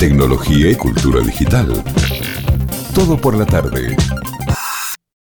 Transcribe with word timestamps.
tecnología 0.00 0.70
y 0.70 0.74
cultura 0.76 1.20
digital. 1.20 1.84
Todo 2.94 3.20
por 3.20 3.36
la 3.36 3.44
tarde. 3.44 3.94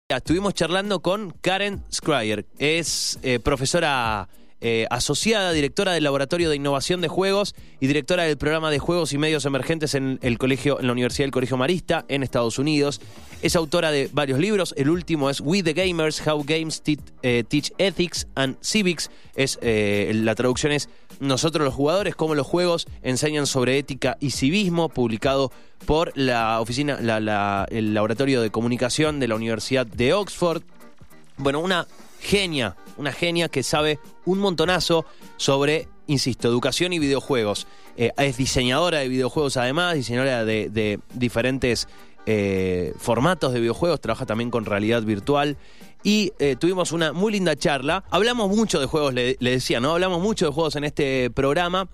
Estuvimos 0.08 0.54
charlando 0.54 1.00
con 1.00 1.32
Karen 1.42 1.84
Scryer, 1.92 2.46
es 2.60 3.18
eh, 3.24 3.40
profesora 3.40 4.29
eh, 4.62 4.88
asociada, 4.90 5.54
directora 5.54 5.94
del 5.94 6.04
Laboratorio 6.04 6.50
de 6.50 6.56
Innovación 6.58 7.00
de 7.00 7.08
Juegos 7.08 7.56
y 7.80 7.88
directora 7.88 8.24
del 8.24 8.38
programa 8.38 8.70
de 8.70 8.80
Juegos 8.80 9.14
y 9.14 9.18
Medios 9.18 9.46
Emergentes 9.46 9.96
en 9.96 10.20
el 10.21 10.38
colegio, 10.38 10.80
en 10.80 10.88
la 10.88 10.92
Universidad 10.92 11.25
del 11.25 11.32
Colegio 11.32 11.55
Marista 11.55 12.04
en 12.10 12.24
Estados 12.24 12.60
Unidos. 12.60 13.00
Es 13.42 13.56
autora 13.56 13.89
de 13.92 14.10
varios 14.11 14.38
libros. 14.38 14.74
El 14.75 14.89
último 14.89 15.30
es 15.30 15.39
We 15.39 15.64
the 15.64 15.71
Gamers: 15.71 16.25
How 16.28 16.43
Games 16.46 16.84
eh, 17.24 17.46
Teach 17.48 17.71
Ethics 17.78 18.28
and 18.36 18.57
Civics. 18.61 19.10
Es 19.36 19.57
eh, 19.61 20.11
la 20.14 20.36
traducción 20.36 20.73
es 20.73 20.89
Nosotros 21.21 21.64
los 21.64 21.73
jugadores, 21.73 22.16
cómo 22.16 22.36
los 22.36 22.46
juegos 22.46 22.86
enseñan 23.02 23.48
sobre 23.48 23.78
ética 23.78 24.18
y 24.20 24.32
civismo, 24.32 24.89
publicado 24.89 25.54
por 25.86 26.11
la 26.16 26.60
oficina, 26.60 26.97
el 27.69 27.94
Laboratorio 27.94 28.41
de 28.41 28.50
Comunicación 28.52 29.21
de 29.21 29.30
la 29.30 29.36
Universidad 29.36 29.86
de 29.86 30.14
Oxford. 30.14 30.64
Bueno, 31.38 31.61
una 31.61 31.88
genia, 32.19 32.75
una 32.97 33.11
genia 33.11 33.50
que 33.50 33.64
sabe 33.64 34.00
un 34.25 34.39
montonazo 34.39 35.05
sobre, 35.38 35.88
insisto, 36.08 36.47
educación 36.47 36.94
y 36.94 37.00
videojuegos. 37.00 37.67
Eh, 37.97 38.11
es 38.17 38.38
diseñadora 38.38 39.00
de 39.00 39.08
videojuegos 39.08 39.58
además, 39.58 39.95
diseñadora 39.95 40.45
de, 40.45 41.00
diferentes 41.13 41.88
eh, 42.25 42.94
formatos 42.97 43.53
de 43.53 43.59
videojuegos, 43.59 44.02
trabaja 44.02 44.25
también 44.25 44.52
con 44.52 44.66
realidad 44.66 45.03
virtual. 45.03 45.58
Y 46.03 46.31
eh, 46.39 46.55
tuvimos 46.58 46.91
una 46.91 47.11
muy 47.11 47.33
linda 47.33 47.55
charla. 47.55 48.03
Hablamos 48.09 48.49
mucho 48.55 48.80
de 48.80 48.86
juegos, 48.86 49.13
le, 49.13 49.36
decía, 49.39 49.80
¿no? 49.80 49.91
Hablamos 49.91 50.22
mucho 50.22 50.45
de 50.45 50.52
juegos 50.52 50.75
en 50.75 50.86
este 50.86 51.30
programa. 51.30 51.89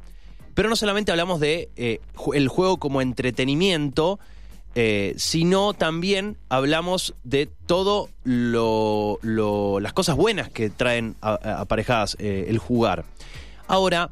Pero 0.53 0.69
no 0.69 0.77
solamente 0.77 1.11
hablamos 1.11 1.41
de 1.41 1.99
el 2.33 2.47
juego 2.47 2.77
como 2.77 3.01
entretenimiento, 3.01 4.19
eh, 4.75 5.13
sino 5.17 5.73
también 5.73 6.35
hablamos 6.49 7.15
de 7.23 7.45
todo 7.65 8.09
lo, 8.23 9.19
las 9.79 9.93
cosas 9.93 10.17
buenas 10.17 10.49
que 10.49 10.69
traen 10.69 11.15
aparejadas 11.21 12.17
eh, 12.19 12.47
el 12.49 12.57
jugar. 12.57 13.05
Ahora, 13.67 14.09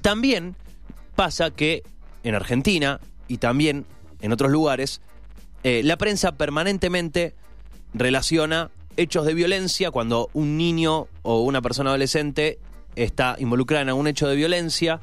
también 0.00 0.56
pasa 1.14 1.50
que 1.50 1.84
en 2.24 2.34
Argentina 2.34 3.00
y 3.28 3.38
también 3.38 3.86
en 4.20 4.32
otros 4.32 4.50
lugares, 4.50 5.00
eh, 5.62 5.82
la 5.84 5.96
prensa 5.96 6.32
permanentemente 6.32 7.34
relaciona 7.92 8.70
hechos 8.96 9.26
de 9.26 9.34
violencia 9.34 9.90
cuando 9.90 10.28
un 10.32 10.56
niño 10.56 11.06
o 11.22 11.42
una 11.42 11.62
persona 11.62 11.90
adolescente 11.90 12.58
está 12.96 13.36
involucrada 13.38 13.82
en 13.82 13.88
algún 13.90 14.06
hecho 14.06 14.26
de 14.26 14.34
violencia 14.36 15.00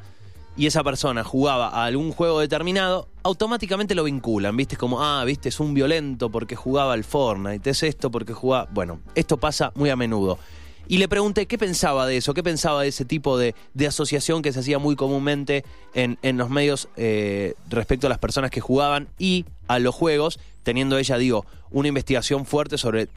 y 0.58 0.68
esa 0.68 0.84
persona 0.84 1.24
jugaba 1.24 1.70
a 1.70 1.86
algún 1.86 2.12
juego 2.12 2.40
determinado, 2.40 3.08
automáticamente 3.24 3.96
lo 3.96 4.04
vinculan, 4.04 4.56
¿viste? 4.56 4.78
Como, 4.78 5.02
ah, 5.02 5.24
¿viste? 5.26 5.50
Es 5.50 5.60
un 5.60 5.74
violento 5.74 6.30
porque 6.30 6.56
jugaba 6.56 6.94
al 6.94 7.04
Fortnite, 7.04 7.70
es 7.70 7.84
esto 7.84 8.12
porque 8.12 8.34
jugaba... 8.34 8.68
Bueno, 8.72 9.00
esto 9.16 9.38
pasa 9.38 9.72
muy 9.76 9.90
a 9.90 9.96
menudo. 9.96 10.40
Y 10.88 10.98
le 10.98 11.08
pregunté 11.08 11.46
qué 11.46 11.58
pensaba 11.58 12.06
de 12.06 12.18
eso, 12.18 12.34
qué 12.34 12.44
pensaba 12.44 12.82
de 12.82 12.90
ese 12.90 13.06
tipo 13.06 13.38
de, 13.38 13.56
asociación 13.88 14.42
que 14.42 14.52
se 14.52 14.60
hacía 14.60 14.78
muy 14.78 14.96
comúnmente 14.96 15.64
en, 15.94 16.18
los 16.38 16.50
medios 16.50 16.90
eh, 16.98 17.54
respecto 17.70 18.08
a 18.08 18.10
las 18.10 18.20
personas 18.20 18.52
que 18.52 18.60
jugaban 18.60 19.08
y 19.18 19.46
a 19.68 19.80
los 19.80 19.96
juegos, 19.96 20.40
teniendo 20.64 20.98
ella, 20.98 21.18
digo, 21.18 21.46
una 21.70 21.88
investigación 21.88 22.46
fuerte 22.46 22.78
sobre 22.78 23.08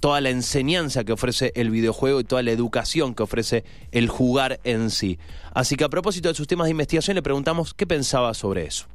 toda 0.00 0.20
la 0.20 0.30
enseñanza 0.30 1.04
que 1.04 1.12
ofrece 1.12 1.52
el 1.54 1.70
videojuego 1.70 2.20
y 2.20 2.24
toda 2.24 2.42
la 2.42 2.50
educación 2.50 3.14
que 3.14 3.22
ofrece 3.22 3.64
el 3.92 4.08
jugar 4.08 4.60
en 4.64 4.90
sí. 4.90 5.18
Así 5.54 5.76
que 5.76 5.84
a 5.84 5.88
propósito 5.88 6.28
de 6.28 6.34
sus 6.34 6.48
temas 6.48 6.66
de 6.66 6.72
investigación 6.72 7.14
le 7.14 7.22
preguntamos 7.22 7.72
qué 7.72 7.86
pensaba 7.86 8.34
sobre 8.34 8.66
eso. 8.66 8.91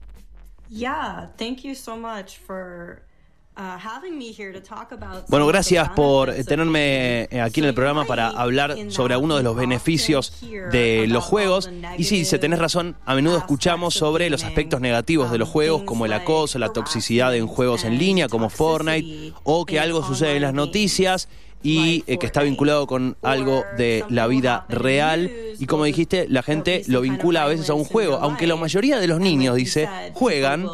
Bueno, 5.30 5.48
gracias 5.48 5.90
por 5.90 6.32
tenerme 6.32 7.28
aquí 7.42 7.60
en 7.60 7.66
el 7.66 7.74
programa 7.74 8.06
para 8.06 8.28
hablar 8.28 8.76
sobre 8.90 9.16
algunos 9.16 9.38
de 9.38 9.44
los 9.44 9.56
beneficios 9.56 10.42
de 10.72 11.08
los 11.08 11.24
juegos. 11.24 11.70
Y 11.98 12.04
sí, 12.04 12.20
dice, 12.20 12.38
tenés 12.38 12.60
razón, 12.60 12.96
a 13.06 13.16
menudo 13.16 13.38
escuchamos 13.40 13.96
sobre 13.96 14.30
los 14.30 14.44
aspectos 14.44 14.80
negativos 14.80 15.32
de 15.32 15.40
los 15.40 15.48
um, 15.48 15.54
juegos, 15.54 15.84
como 15.84 16.06
el 16.06 16.14
acoso, 16.14 16.60
la 16.60 16.70
toxicidad 16.70 17.36
en 17.36 17.48
juegos 17.48 17.84
en 17.84 17.98
línea, 17.98 18.30
como 18.30 18.50
Fortnite, 18.52 19.34
o 19.44 19.66
que 19.66 19.80
algo 19.80 20.06
sucede 20.06 20.36
en 20.36 20.44
las 20.44 20.54
noticias 20.54 21.28
y 21.64 22.04
eh, 22.08 22.18
que 22.18 22.26
está 22.26 22.44
vinculado 22.44 22.88
con 22.88 23.18
algo 23.22 23.64
de 23.78 24.06
la 24.10 24.28
vida 24.28 24.66
real. 24.70 25.32
Y 25.60 25.66
como 25.66 25.86
dijiste, 25.86 26.28
la 26.30 26.44
gente 26.44 26.84
lo 26.88 27.02
vincula 27.02 27.44
a 27.44 27.48
veces 27.48 27.70
a 27.70 27.74
un 27.74 27.84
juego, 27.84 28.16
aunque 28.16 28.48
la 28.48 28.56
mayoría 28.56 29.00
de 29.00 29.08
los 29.08 29.20
niños, 29.20 29.56
dice, 29.56 29.90
juegan 30.14 30.68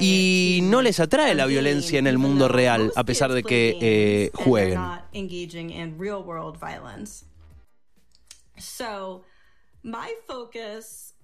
y 0.00 0.60
no 0.64 0.82
les 0.82 1.00
atrae 1.00 1.34
la 1.34 1.46
violencia 1.46 1.98
en 1.98 2.06
el 2.06 2.18
mundo 2.18 2.48
real, 2.48 2.92
a 2.96 3.04
pesar 3.04 3.32
de 3.32 3.42
que 3.42 3.78
eh, 3.80 4.30
jueguen. 4.34 4.80
So, 8.60 9.22
my 9.84 10.08
focus 10.26 11.14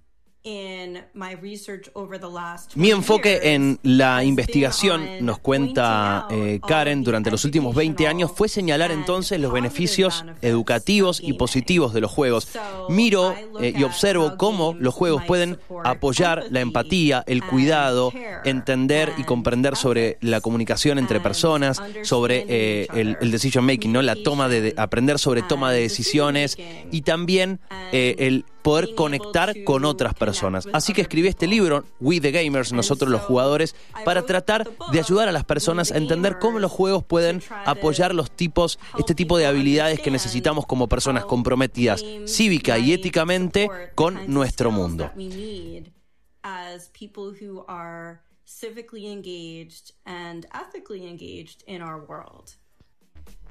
mi 2.75 2.91
enfoque 2.91 3.39
en 3.53 3.79
la 3.81 4.23
investigación, 4.23 5.03
nos 5.21 5.39
cuenta 5.39 6.27
eh, 6.29 6.59
Karen, 6.67 7.03
durante 7.03 7.31
los 7.31 7.43
últimos 7.45 7.73
20 7.73 8.07
años 8.07 8.31
fue 8.35 8.47
señalar 8.47 8.91
entonces 8.91 9.39
los 9.39 9.51
beneficios 9.51 10.23
educativos 10.43 11.19
y 11.19 11.33
positivos 11.33 11.95
de 11.95 12.01
los 12.01 12.11
juegos. 12.11 12.47
Miro 12.89 13.33
eh, 13.59 13.73
y 13.75 13.81
observo 13.81 14.37
cómo 14.37 14.75
los 14.77 14.93
juegos 14.93 15.23
pueden 15.23 15.57
apoyar 15.83 16.43
la 16.51 16.59
empatía, 16.61 17.23
el 17.25 17.43
cuidado, 17.43 18.13
entender 18.43 19.13
y 19.17 19.23
comprender 19.23 19.75
sobre 19.75 20.19
la 20.21 20.41
comunicación 20.41 20.99
entre 20.99 21.19
personas, 21.21 21.81
sobre 22.03 22.45
eh, 22.47 22.87
el, 22.93 23.31
decision 23.31 23.65
making, 23.65 23.91
¿no? 23.91 24.03
la 24.03 24.15
toma 24.15 24.47
de, 24.47 24.75
aprender 24.77 25.17
sobre 25.17 25.41
toma 25.41 25.71
de 25.71 25.81
decisiones 25.81 26.55
y 26.91 27.01
también 27.01 27.59
el 27.91 28.45
poder 28.65 28.95
conectar 28.95 29.53
con 29.63 29.85
otras 29.85 30.15
personas. 30.15 30.67
Así 30.73 30.91
que 30.91 31.01
escribí 31.01 31.27
este 31.27 31.45
libro, 31.45 31.85
We 31.99 32.19
the 32.19 32.31
Gamers, 32.31 32.73
nosotros 32.73 33.11
los 33.11 33.21
jugadores, 33.21 33.75
para 34.03 34.25
tratar 34.25 34.67
de 34.91 34.99
ayudar 34.99 35.29
a 35.29 35.31
las 35.31 35.45
personas 35.45 35.91
a 35.91 35.97
entender 35.97 36.39
cómo 36.39 36.57
los 36.57 36.71
juegos 36.71 37.03
pueden 37.03 37.43
apoyar 37.63 38.15
los 38.15 38.31
tipos, 38.31 38.79
este 38.97 39.13
tipo 39.13 39.37
de 39.37 39.45
habilidades 39.45 39.99
que 39.99 40.09
necesitamos 40.09 40.65
como 40.65 40.89
personas 40.89 41.25
comprometidas 41.25 42.03
cívica 42.25 42.79
y 42.79 42.91
éticamente 42.91 43.69
con 43.93 44.33
nuestro 44.33 44.71
mundo. 44.71 45.11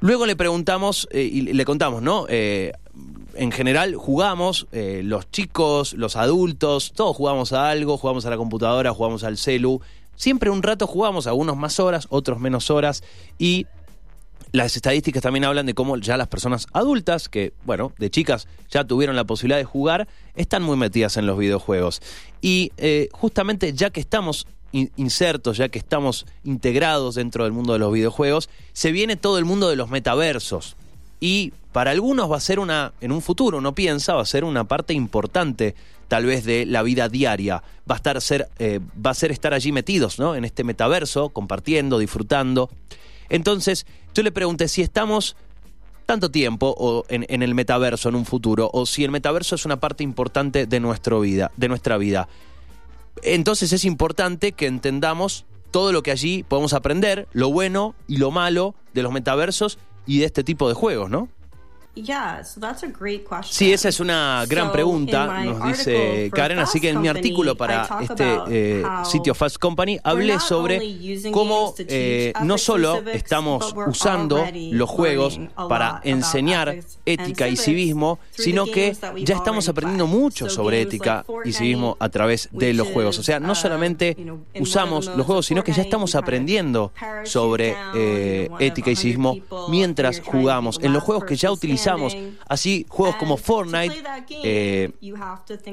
Luego 0.00 0.26
le 0.26 0.36
preguntamos 0.36 1.08
eh, 1.10 1.22
y 1.22 1.40
le 1.40 1.64
contamos, 1.64 2.02
¿no? 2.02 2.26
Eh, 2.28 2.72
en 3.34 3.50
general 3.50 3.94
jugamos, 3.94 4.66
eh, 4.70 5.00
los 5.02 5.30
chicos, 5.30 5.94
los 5.94 6.16
adultos, 6.16 6.92
todos 6.94 7.16
jugamos 7.16 7.52
a 7.52 7.70
algo, 7.70 7.96
jugamos 7.96 8.26
a 8.26 8.30
la 8.30 8.36
computadora, 8.36 8.92
jugamos 8.92 9.24
al 9.24 9.38
celu. 9.38 9.80
Siempre 10.14 10.50
un 10.50 10.62
rato 10.62 10.86
jugamos, 10.86 11.26
algunos 11.26 11.56
más 11.56 11.80
horas, 11.80 12.06
otros 12.10 12.38
menos 12.38 12.70
horas. 12.70 13.02
Y 13.38 13.66
las 14.52 14.76
estadísticas 14.76 15.22
también 15.22 15.44
hablan 15.44 15.66
de 15.66 15.74
cómo 15.74 15.96
ya 15.96 16.16
las 16.16 16.28
personas 16.28 16.66
adultas, 16.72 17.28
que, 17.28 17.52
bueno, 17.64 17.92
de 17.98 18.10
chicas 18.10 18.46
ya 18.70 18.84
tuvieron 18.84 19.16
la 19.16 19.24
posibilidad 19.24 19.58
de 19.58 19.64
jugar, 19.64 20.06
están 20.36 20.62
muy 20.62 20.76
metidas 20.76 21.16
en 21.16 21.26
los 21.26 21.38
videojuegos. 21.38 22.02
Y 22.40 22.70
justamente 23.10 23.72
ya 23.72 23.90
que 23.90 24.00
estamos 24.00 24.46
insertos, 24.96 25.56
ya 25.56 25.68
que 25.68 25.78
estamos 25.78 26.26
integrados 26.42 27.14
dentro 27.14 27.44
del 27.44 27.52
mundo 27.52 27.72
de 27.72 27.78
los 27.78 27.92
videojuegos, 27.92 28.48
se 28.72 28.92
viene 28.92 29.16
todo 29.16 29.38
el 29.38 29.44
mundo 29.44 29.68
de 29.68 29.76
los 29.76 29.90
metaversos. 29.90 30.76
Y 31.20 31.52
para 31.72 31.92
algunos 31.92 32.30
va 32.30 32.36
a 32.36 32.40
ser 32.40 32.58
una, 32.58 32.92
en 33.00 33.12
un 33.12 33.22
futuro, 33.22 33.58
uno 33.58 33.74
piensa, 33.74 34.14
va 34.14 34.22
a 34.22 34.26
ser 34.26 34.44
una 34.44 34.64
parte 34.64 34.92
importante 34.94 35.74
tal 36.08 36.26
vez 36.26 36.44
de 36.44 36.66
la 36.66 36.82
vida 36.82 37.08
diaria. 37.08 37.62
Va 37.90 37.94
a, 37.94 37.96
estar, 37.96 38.20
ser, 38.20 38.48
eh, 38.58 38.80
va 39.04 39.10
a 39.10 39.14
ser 39.14 39.30
estar 39.30 39.54
allí 39.54 39.72
metidos, 39.72 40.18
¿no? 40.18 40.34
En 40.34 40.44
este 40.44 40.64
metaverso, 40.64 41.30
compartiendo, 41.30 41.98
disfrutando. 41.98 42.70
Entonces, 43.28 43.86
yo 44.14 44.22
le 44.22 44.32
pregunté 44.32 44.68
si 44.68 44.82
estamos 44.82 45.36
tanto 46.06 46.30
tiempo 46.30 46.74
o 46.76 47.04
en, 47.08 47.42
el 47.42 47.54
metaverso 47.54 48.08
en 48.08 48.14
un 48.14 48.24
futuro, 48.24 48.70
o 48.72 48.86
si 48.86 49.04
el 49.04 49.10
metaverso 49.10 49.54
es 49.54 49.64
una 49.64 49.80
parte 49.80 50.04
importante 50.04 50.66
de, 50.66 50.80
nuestra 50.80 51.18
vida, 51.18 51.50
de 51.56 51.68
nuestra 51.68 51.96
vida. 51.96 52.28
Entonces 53.22 53.72
es 53.72 53.84
importante 53.84 54.52
que 54.52 54.66
entendamos 54.66 55.46
todo 55.70 55.92
lo 55.92 56.02
que 56.02 56.10
allí 56.10 56.44
podemos 56.44 56.72
aprender, 56.72 57.26
lo 57.32 57.50
bueno 57.50 57.94
y 58.06 58.18
lo 58.18 58.30
malo 58.30 58.74
de 58.92 59.02
los 59.02 59.12
metaversos 59.12 59.78
y 60.06 60.18
de 60.18 60.26
este 60.26 60.44
tipo 60.44 60.68
de 60.68 60.74
juegos, 60.74 61.10
¿no? 61.10 61.28
Sí, 63.48 63.72
esa 63.72 63.88
es 63.88 64.00
una 64.00 64.44
gran 64.48 64.72
pregunta, 64.72 65.44
nos 65.44 65.64
dice 65.64 66.30
Karen, 66.34 66.58
así 66.58 66.80
que 66.80 66.90
en 66.90 67.00
mi 67.00 67.08
artículo 67.08 67.56
para 67.56 67.88
este 68.00 68.38
eh, 68.48 68.84
sitio 69.04 69.34
Fast 69.34 69.58
Company 69.58 69.98
hablé 70.02 70.40
sobre 70.40 70.80
cómo 71.30 71.74
eh, 71.78 72.32
no 72.42 72.58
solo 72.58 73.00
estamos 73.12 73.74
usando 73.86 74.44
los 74.72 74.90
juegos 74.90 75.38
para 75.68 76.00
enseñar 76.04 76.76
ética 77.06 77.48
y 77.48 77.56
civismo, 77.56 78.18
sino 78.30 78.66
que 78.66 78.96
ya 79.22 79.36
estamos 79.36 79.68
aprendiendo 79.68 80.06
mucho 80.06 80.48
So 80.48 80.64
sobre 80.64 80.82
ética 80.82 81.24
y 81.44 81.52
civismo 81.52 81.96
a 82.00 82.08
través 82.08 82.48
de 82.50 82.74
los 82.74 82.88
juegos. 82.88 83.18
O 83.18 83.22
sea, 83.22 83.38
no 83.38 83.52
uh, 83.52 83.54
solamente 83.54 84.16
usamos 84.58 85.06
los 85.06 85.26
juegos, 85.26 85.46
sino 85.46 85.62
que 85.62 85.72
ya 85.72 85.82
estamos 85.82 86.14
aprendiendo 86.14 86.92
sobre 87.24 87.76
eh, 87.94 88.48
ética 88.58 88.90
y 88.90 88.96
100 88.96 89.04
civismo 89.04 89.36
mientras 89.68 90.20
jugamos 90.20 90.78
en 90.82 90.92
los 90.92 91.02
juegos 91.02 91.24
que 91.24 91.36
ya 91.36 91.52
utilizamos. 91.52 91.83
Así, 92.48 92.86
juegos 92.88 93.16
como 93.16 93.36
Fortnite, 93.36 94.02
eh, 94.42 94.90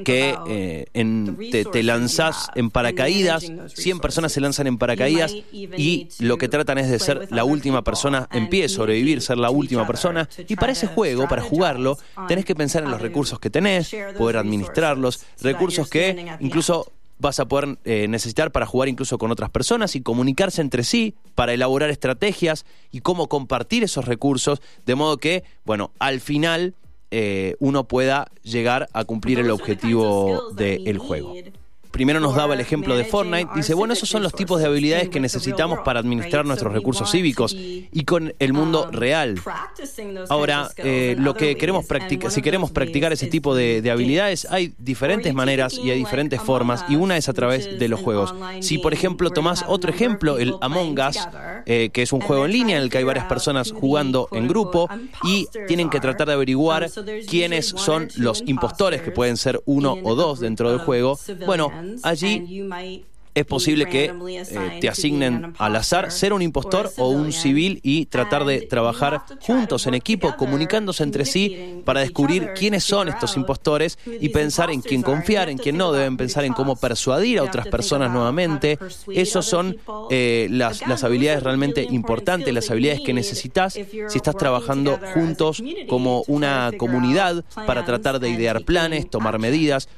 que 0.04 0.36
eh, 0.48 0.86
en, 0.94 1.36
te, 1.50 1.64
te 1.64 1.82
lanzás 1.82 2.50
en 2.54 2.70
paracaídas, 2.70 3.42
managing 3.44 3.56
those 3.56 3.82
100 3.82 4.00
personas 4.00 4.32
se 4.32 4.40
lanzan 4.40 4.66
en 4.66 4.78
paracaídas 4.78 5.34
y 5.52 6.08
lo 6.20 6.38
que 6.38 6.48
tratan 6.48 6.78
es 6.78 6.88
de 6.88 6.98
ser 6.98 7.28
la 7.30 7.44
última 7.44 7.82
persona 7.82 8.28
en 8.32 8.48
pie, 8.48 8.68
sobrevivir, 8.68 9.20
ser 9.20 9.38
la 9.38 9.50
última 9.50 9.86
persona. 9.86 10.28
Y 10.48 10.56
para 10.56 10.72
ese 10.72 10.86
juego, 10.86 11.28
para 11.28 11.42
jugarlo, 11.42 11.98
tenés 12.28 12.44
que 12.44 12.54
pensar 12.54 12.82
en 12.84 12.90
los 12.90 13.00
recursos 13.00 13.38
que 13.38 13.50
tenés, 13.50 13.94
poder 14.16 14.36
administrarlos, 14.36 15.24
recursos 15.40 15.88
que 15.88 16.36
incluso. 16.40 16.92
Vas 17.22 17.40
a 17.40 17.46
poder 17.46 17.78
eh, 17.84 18.08
necesitar 18.08 18.50
para 18.50 18.66
jugar 18.66 18.88
incluso 18.88 19.16
con 19.16 19.30
otras 19.30 19.48
personas 19.48 19.96
y 19.96 20.02
comunicarse 20.02 20.60
entre 20.60 20.82
sí 20.82 21.14
para 21.34 21.54
elaborar 21.54 21.88
estrategias 21.88 22.66
y 22.90 23.00
cómo 23.00 23.28
compartir 23.28 23.84
esos 23.84 24.04
recursos, 24.04 24.60
de 24.84 24.94
modo 24.96 25.16
que, 25.16 25.44
bueno, 25.64 25.92
al 26.00 26.20
final 26.20 26.74
eh, 27.12 27.54
uno 27.60 27.84
pueda 27.84 28.30
llegar 28.42 28.88
a 28.92 29.04
cumplir 29.04 29.38
el 29.38 29.50
objetivo 29.50 30.50
del 30.52 30.98
juego. 30.98 31.34
Primero 31.92 32.20
nos 32.20 32.34
daba 32.34 32.54
el 32.54 32.60
ejemplo 32.60 32.96
de 32.96 33.04
Fortnite. 33.04 33.50
Dice, 33.54 33.74
bueno, 33.74 33.92
esos 33.92 34.08
son 34.08 34.22
los 34.22 34.32
tipos 34.32 34.60
de 34.60 34.66
habilidades 34.66 35.08
que 35.08 35.20
necesitamos 35.20 35.80
para 35.84 36.00
administrar 36.00 36.44
nuestros 36.44 36.72
recursos 36.72 37.10
cívicos 37.10 37.54
y 37.56 38.04
con 38.04 38.34
el 38.38 38.52
mundo 38.52 38.86
um, 38.86 38.90
real. 38.90 39.40
Ahora, 40.28 40.70
eh, 40.78 41.14
lo 41.18 41.34
que 41.34 41.56
queremos 41.56 41.86
practicar, 41.86 42.30
si 42.30 42.42
queremos 42.42 42.70
practicar 42.70 43.12
ese 43.12 43.26
tipo 43.26 43.54
de, 43.54 43.88
habilidades, 43.92 44.46
hay 44.50 44.72
diferentes 44.78 45.34
maneras 45.34 45.78
y 45.78 45.90
hay 45.90 45.98
diferentes 45.98 46.40
formas, 46.40 46.84
y 46.88 46.96
una 46.96 47.16
es 47.16 47.28
a 47.28 47.32
través 47.32 47.78
de 47.78 47.88
los 47.88 48.00
juegos. 48.00 48.34
Si, 48.60 48.78
por 48.78 48.92
ejemplo, 48.92 49.30
tomás 49.30 49.64
otro 49.68 49.90
ejemplo, 49.90 50.38
el 50.38 50.54
Among 50.60 50.98
Us, 50.98 51.18
eh, 51.66 51.90
que 51.92 52.02
es 52.02 52.12
un 52.12 52.20
juego 52.20 52.46
en 52.46 52.52
línea 52.52 52.76
en 52.78 52.84
el 52.84 52.90
que 52.90 52.98
hay 52.98 53.04
varias 53.04 53.26
personas 53.26 53.72
jugando 53.72 54.28
en 54.32 54.48
grupo 54.48 54.88
y 55.24 55.46
tienen 55.66 55.90
que 55.90 56.00
tratar 56.00 56.28
de 56.28 56.32
averiguar 56.32 56.62
Um, 56.62 57.26
quiénes 57.28 57.66
son 57.76 58.08
los 58.16 58.42
impostores, 58.46 59.02
que 59.02 59.10
pueden 59.10 59.36
ser 59.36 59.60
uno 59.66 59.96
o 60.02 60.14
dos 60.14 60.40
dentro 60.40 60.70
del 60.70 60.80
juego. 60.80 61.18
Bueno, 61.46 61.70
allí 62.02 62.66
es 63.34 63.46
posible 63.46 63.86
que 63.86 64.12
eh, 64.14 64.78
te 64.80 64.88
asignen 64.88 65.54
al 65.58 65.76
azar 65.76 66.10
ser 66.10 66.32
un 66.32 66.42
impostor 66.42 66.92
o 66.98 67.08
un 67.08 67.32
civil 67.32 67.80
y 67.82 68.06
tratar 68.06 68.44
de 68.44 68.62
trabajar 68.62 69.22
juntos 69.40 69.86
en 69.86 69.94
equipo, 69.94 70.36
comunicándose 70.36 71.02
entre 71.02 71.24
sí 71.24 71.80
para 71.84 72.00
descubrir 72.00 72.50
quiénes 72.54 72.84
son 72.84 73.08
estos 73.08 73.36
impostores 73.36 73.98
y 74.06 74.28
pensar 74.28 74.70
en 74.70 74.82
quién 74.82 75.02
confiar, 75.02 75.48
en 75.48 75.56
quién 75.56 75.78
no. 75.78 75.92
Deben 75.92 76.16
pensar 76.16 76.44
en 76.44 76.52
cómo 76.52 76.76
persuadir 76.76 77.38
a 77.38 77.44
otras 77.44 77.68
personas 77.68 78.10
nuevamente. 78.10 78.78
other 78.80 79.26
son 79.26 79.76
eh, 80.10 80.48
las, 80.50 80.86
las 80.86 81.02
habilidades 81.02 81.42
realmente 81.42 81.86
importantes, 81.90 82.52
las 82.52 82.70
habilidades 82.70 83.00
que 83.00 83.14
necesitas 83.14 83.72
si 83.72 84.16
estás 84.16 84.36
trabajando 84.36 84.98
juntos 85.14 85.62
como 85.88 86.22
una 86.26 86.70
comunidad 86.76 87.44
para 87.66 87.84
tratar 87.84 88.20
de 88.20 88.28
idear 88.28 88.62
planes, 88.64 89.08
tomar 89.08 89.38
medidas. 89.38 89.88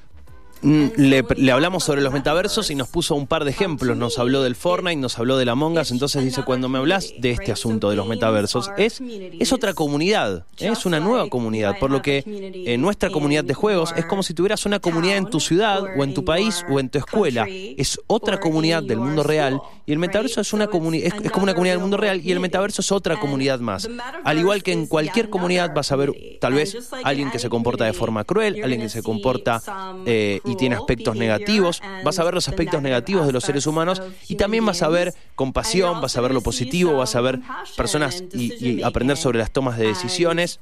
Mm, 0.65 0.87
Le, 0.97 1.53
hablamos 1.53 1.85
sobre 1.85 2.01
los 2.01 2.11
metaversos 2.15 2.71
y 2.71 2.75
nos 2.75 2.89
puso 2.89 3.15
un 3.15 3.27
par 3.27 3.45
de 3.45 3.51
ejemplos. 3.51 3.97
Nos 3.99 4.19
habló 4.19 4.43
del 4.43 4.57
Fortnite, 4.57 4.97
nos 4.97 5.19
habló 5.19 5.37
del 5.37 5.51
Among 5.51 5.77
Us. 5.79 5.91
Entonces 5.91 6.25
dice, 6.25 6.43
cuando 6.43 6.71
me 6.71 6.79
hablas 6.79 7.13
de 7.19 7.33
este 7.33 7.53
asunto 7.53 7.91
de 7.91 7.97
los 7.97 8.07
metaversos, 8.07 8.71
es, 8.79 9.03
es 9.39 9.53
otra 9.53 9.75
comunidad, 9.75 10.47
¿eh? 10.59 10.71
es 10.73 10.87
una 10.87 11.01
nueva 11.01 11.29
comunidad. 11.29 11.79
Por 11.79 11.91
lo 11.91 12.01
que 12.01 12.25
en 12.67 12.81
nuestra 12.81 13.11
comunidad 13.11 13.45
de 13.45 13.53
juegos 13.53 13.93
es 13.95 14.07
como 14.07 14.23
si 14.23 14.33
tuvieras 14.33 14.65
una 14.65 14.79
comunidad 14.81 15.19
en 15.19 15.27
tu 15.29 15.39
ciudad 15.39 15.83
o 15.99 16.03
en 16.03 16.15
tu 16.15 16.25
país 16.25 16.65
o 16.71 16.81
en 16.81 16.89
tu 16.89 16.97
escuela. 16.99 17.47
Es 17.51 18.01
otra 18.07 18.41
comunidad 18.41 18.83
del 18.83 19.01
mundo 19.01 19.23
real 19.23 19.61
y 19.85 19.93
el 19.93 19.99
metaverso 19.99 20.41
es, 20.41 20.55
una 20.55 20.67
comuni- 20.71 21.03
es, 21.05 21.13
es 21.23 21.31
como 21.31 21.45
una 21.45 21.53
comunidad 21.53 21.75
del 21.75 21.83
mundo 21.83 21.99
real 21.99 22.23
y 22.25 22.33
el 22.33 22.41
metaverso 22.41 22.81
es 22.81 22.91
otra 22.91 23.21
comunidad 23.21 23.61
más. 23.61 23.87
Al 24.25 24.39
igual 24.39 24.63
que 24.63 24.73
en 24.73 24.87
cualquier 24.87 25.29
comunidad 25.29 25.75
vas 25.75 25.93
a 25.93 25.97
ver 25.97 26.11
tal 26.41 26.55
vez 26.55 26.75
alguien 27.03 27.31
que 27.31 27.39
se 27.39 27.51
comporta 27.51 27.85
de 27.85 27.93
forma 27.93 28.25
cruel, 28.25 28.63
alguien 28.63 28.81
que 28.81 28.89
se 28.89 29.03
comporta 29.03 29.61
eh, 30.07 30.41
tiene 30.55 30.77
aspectos 30.77 31.17
negativos, 31.17 31.83
vas 32.05 32.19
a 32.19 32.25
ver 32.25 32.35
los 32.35 32.49
aspectos 32.49 32.83
negativos 32.83 33.27
de 33.27 33.33
los 33.33 33.45
seres 33.45 33.67
humanos 33.67 34.03
y 34.29 34.37
también 34.37 34.65
vas 34.65 34.83
a 34.83 34.89
ver 34.89 35.15
compasión, 35.35 36.01
vas 36.01 36.17
a 36.17 36.21
ver 36.21 36.33
lo 36.33 36.43
positivo, 36.43 36.97
vas 36.97 37.15
a 37.17 37.21
ver 37.21 37.41
personas 37.77 38.25
y, 38.33 38.55
y 38.65 38.83
aprender 38.83 39.17
sobre 39.17 39.39
las 39.39 39.51
tomas 39.51 39.79
de 39.79 39.87
decisiones. 39.87 40.61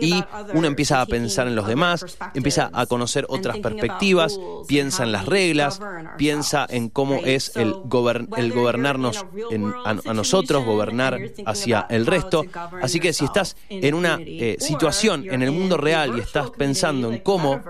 Y 0.00 0.22
uno 0.54 0.66
empieza 0.68 1.00
a 1.00 1.06
pensar 1.06 1.48
en 1.48 1.56
los 1.56 1.66
demás, 1.66 2.04
empieza 2.34 2.70
a 2.72 2.86
conocer 2.86 3.26
otras 3.28 3.56
perspectivas, 3.58 4.38
piensa 4.68 5.02
en 5.02 5.12
las 5.12 5.26
reglas, 5.26 5.80
piensa 6.16 6.66
en 6.68 6.88
cómo 6.88 7.16
es 7.16 7.56
el, 7.56 7.72
gober- 7.74 8.28
el 8.36 8.52
gobernarnos 8.52 9.24
en- 9.50 9.72
a, 9.84 9.96
a 10.08 10.14
nosotros, 10.14 10.64
gobernar 10.64 11.18
hacia 11.46 11.86
el 11.90 12.06
resto. 12.06 12.44
Así 12.80 13.00
que 13.00 13.12
si 13.12 13.24
estás 13.24 13.56
en 13.68 13.94
una 13.94 14.18
eh, 14.20 14.56
situación 14.60 15.24
en 15.28 15.42
el 15.42 15.50
mundo 15.50 15.76
real 15.76 16.16
y 16.16 16.20
estás 16.20 16.50
pensando 16.50 17.12
en 17.12 17.18
cómo 17.20 17.60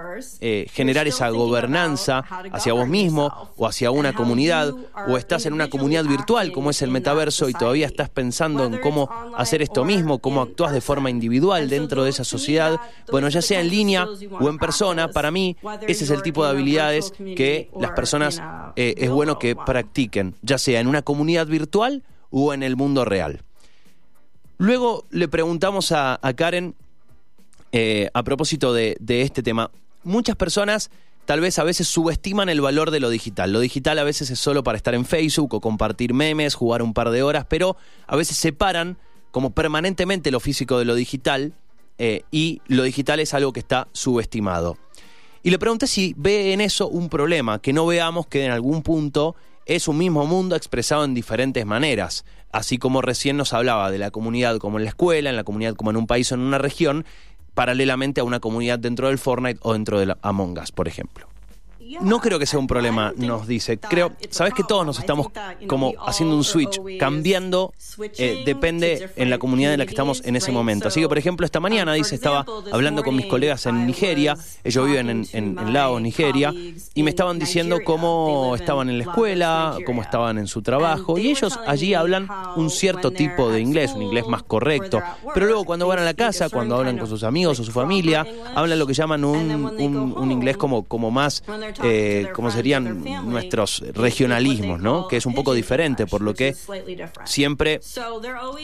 eh, 0.41 0.67
generar 0.73 1.07
esa 1.09 1.31
gobernanza 1.31 2.25
hacia 2.53 2.73
vos 2.75 2.89
mismo 2.89 3.53
o 3.57 3.67
hacia 3.67 3.91
una 3.91 4.13
comunidad, 4.13 4.75
o 5.09 5.17
estás 5.17 5.47
en 5.47 5.55
una 5.55 5.71
comunidad 5.71 6.05
virtual 6.05 6.53
como 6.53 6.71
es 6.71 6.83
el 6.83 6.91
metaverso 6.91 7.49
y 7.49 7.55
todavía 7.55 7.87
estás 7.87 8.11
pensando 8.11 8.65
en 8.67 8.79
cómo 8.79 9.09
hacer 9.37 9.63
esto 9.63 9.85
mismo, 9.85 10.19
cómo 10.19 10.43
actúas 10.43 10.73
de 10.73 10.81
forma 10.81 11.09
individual 11.11 11.60
dentro 11.69 12.05
de 12.05 12.11
esa 12.11 12.25
sociedad, 12.25 12.81
bueno, 13.11 13.29
ya 13.29 13.43
sea 13.43 13.61
en 13.61 13.69
línea 13.69 14.07
o 14.41 14.49
en 14.49 14.59
persona, 14.59 15.09
para 15.09 15.31
mí 15.31 15.57
ese 15.87 16.05
es 16.05 16.11
el 16.11 16.23
tipo 16.23 16.45
de 16.45 16.51
habilidades 16.51 17.13
que 17.37 17.71
las 17.79 17.93
personas 17.93 18.41
eh, 18.77 18.95
es 18.97 19.11
bueno 19.11 19.39
que 19.39 19.57
practiquen, 19.57 20.35
ya 20.43 20.59
sea 20.59 20.81
en 20.81 20.87
una 20.87 21.03
comunidad 21.03 21.47
virtual 21.47 22.03
o 22.31 22.55
en 22.55 22.63
el 22.63 22.77
mundo 22.77 23.05
real. 23.05 23.43
Luego 24.59 25.07
le 25.11 25.29
preguntamos 25.29 25.93
a, 25.93 26.19
Karen 26.37 26.75
eh, 27.73 28.11
a 28.13 28.23
propósito 28.23 28.73
de, 28.73 28.97
de 29.01 29.23
este 29.23 29.43
tema. 29.43 29.71
Muchas 30.03 30.37
personas 30.37 30.91
tal 31.31 31.41
vez 31.41 31.61
a 31.61 31.65
veces 31.65 31.87
subestiman 31.87 32.49
el 32.49 32.61
valor 32.61 32.91
de 32.91 32.99
lo 32.99 33.09
digital. 33.09 33.53
Lo 33.53 33.61
digital 33.61 33.99
a 34.01 34.05
veces 34.05 34.31
es 34.31 34.39
solo 34.41 34.65
para 34.65 34.77
estar 34.77 34.95
en 34.95 35.05
Facebook 35.05 35.55
o 35.55 35.61
compartir 35.61 36.13
memes, 36.13 36.57
jugar 36.57 36.83
un 36.83 36.93
par 36.93 37.11
de 37.11 37.23
horas, 37.23 37.47
pero 37.49 37.77
a 38.09 38.17
veces 38.17 38.37
separan 38.37 38.99
como 39.31 39.51
permanentemente 39.51 40.31
lo 40.31 40.41
físico 40.41 40.79
de 40.79 40.85
lo 40.85 40.95
digital 40.95 41.55
eh, 41.99 42.23
y 42.31 42.63
lo 42.67 42.83
digital 42.83 43.21
es 43.21 43.35
algo 43.35 43.53
que 43.53 43.61
está 43.61 43.89
subestimado. 43.93 44.79
Y 45.43 45.51
le 45.51 45.59
pregunté 45.59 45.87
si 45.87 46.15
ve 46.17 46.53
en 46.53 46.61
eso 46.61 46.89
un 46.89 47.09
problema, 47.09 47.61
que 47.61 47.73
no 47.73 47.87
veamos 47.87 48.27
que 48.27 48.45
en 48.45 48.51
algún 48.51 48.83
punto 48.83 49.37
es 49.65 49.89
un 49.89 49.97
mismo 49.97 50.27
mundo 50.27 50.57
expresado 50.57 51.05
en 51.05 51.15
diferentes 51.15 51.65
maneras, 51.65 52.25
así 52.53 52.79
como 52.79 53.01
recién 53.03 53.37
nos 53.37 53.53
hablaba 53.53 53.91
de 53.91 53.99
la 53.99 54.11
comunidad 54.11 54.59
como 54.59 54.79
en 54.79 54.85
la 54.85 54.91
escuela, 54.91 55.31
en 55.31 55.37
la 55.37 55.45
comunidad 55.45 55.75
como 55.77 55.91
en 55.91 55.97
un 55.97 56.07
país 56.07 56.31
o 56.33 56.35
en 56.35 56.41
una 56.41 56.59
región, 56.59 57.07
paralelamente 57.55 58.21
a 58.21 58.25
una 58.25 58.41
comunidad 58.41 58.79
dentro 58.79 59.09
del 59.09 59.19
Fortnite 59.19 59.61
o 59.63 59.73
dentro 59.73 59.99
del 59.99 60.15
Among 60.23 60.59
Us, 60.59 60.73
por 60.73 60.89
ejemplo. 60.89 61.30
No 62.01 62.21
creo 62.21 62.39
que 62.39 62.47
sea 62.47 62.59
un 62.59 62.67
problema, 62.67 63.13
nos 63.17 63.47
dice. 63.47 63.79
Creo, 63.79 64.13
sabes 64.31 64.55
que 64.55 64.63
todos 64.63 64.87
nos 64.87 64.99
estamos 64.99 65.29
como 65.67 65.95
haciendo 66.07 66.37
un 66.37 66.45
switch, 66.45 66.81
cambiando, 66.99 67.73
eh, 68.17 68.43
depende 68.47 69.11
en 69.17 69.31
la 69.31 69.39
comunidad 69.39 69.73
en 69.73 69.81
la 69.81 69.87
que 69.87 69.91
estamos 69.91 70.23
en 70.25 70.37
ese 70.37 70.53
momento. 70.53 70.89
Así 70.89 71.01
que, 71.01 71.09
por 71.09 71.19
ejemplo, 71.19 71.45
esta 71.45 71.59
mañana, 71.59 71.95
dice, 71.95 72.15
estaba 72.15 72.45
hablando 72.73 73.03
con 73.03 73.17
mis 73.17 73.27
colegas 73.27 73.67
en 73.67 73.87
Nigeria, 73.87 74.37
ellos 74.63 74.87
viven 74.87 75.11
en, 75.11 75.27
en, 75.33 75.59
en 75.59 75.73
Laos, 75.73 76.01
Nigeria, 76.01 76.55
y 76.95 77.03
me 77.03 77.11
estaban 77.11 77.39
diciendo 77.39 77.79
cómo 77.85 78.55
estaban 78.55 78.89
en 78.89 78.99
la 78.99 79.05
escuela, 79.05 79.77
cómo 79.85 80.03
estaban 80.03 80.39
en 80.39 80.47
su 80.47 80.63
trabajo, 80.63 81.19
y 81.19 81.31
ellos 81.31 81.59
allí 81.67 81.95
hablan 81.95 82.29
un 82.57 82.71
cierto 82.71 83.11
tipo 83.11 83.51
de 83.51 83.61
inglés, 83.61 83.93
un 83.95 84.03
inglés 84.03 84.27
más 84.29 84.43
correcto, 84.43 85.03
pero 85.35 85.47
luego 85.47 85.65
cuando 85.65 85.89
van 85.89 85.99
a 85.99 86.05
la 86.05 86.15
casa, 86.15 86.49
cuando 86.49 86.77
hablan 86.77 86.99
con 86.99 87.09
sus 87.09 87.25
amigos 87.25 87.59
o 87.59 87.65
su 87.65 87.73
familia, 87.73 88.27
hablan 88.55 88.79
lo 88.79 88.87
que 88.87 88.95
llaman 88.95 89.25
un, 89.25 89.51
un, 89.79 90.15
un 90.17 90.33
inglés 90.33 90.57
como, 90.57 90.85
como 90.85 91.11
más 91.11 91.43
eh, 91.83 92.29
como 92.35 92.51
serían 92.51 93.05
nuestros 93.29 93.83
regionalismos, 93.95 94.81
¿no? 94.81 95.09
Que 95.09 95.17
es 95.17 95.27
un 95.27 95.35
poco 95.35 95.53
diferente, 95.55 96.07
por 96.07 96.23
lo 96.23 96.35
que 96.35 96.55
siempre 97.25 97.81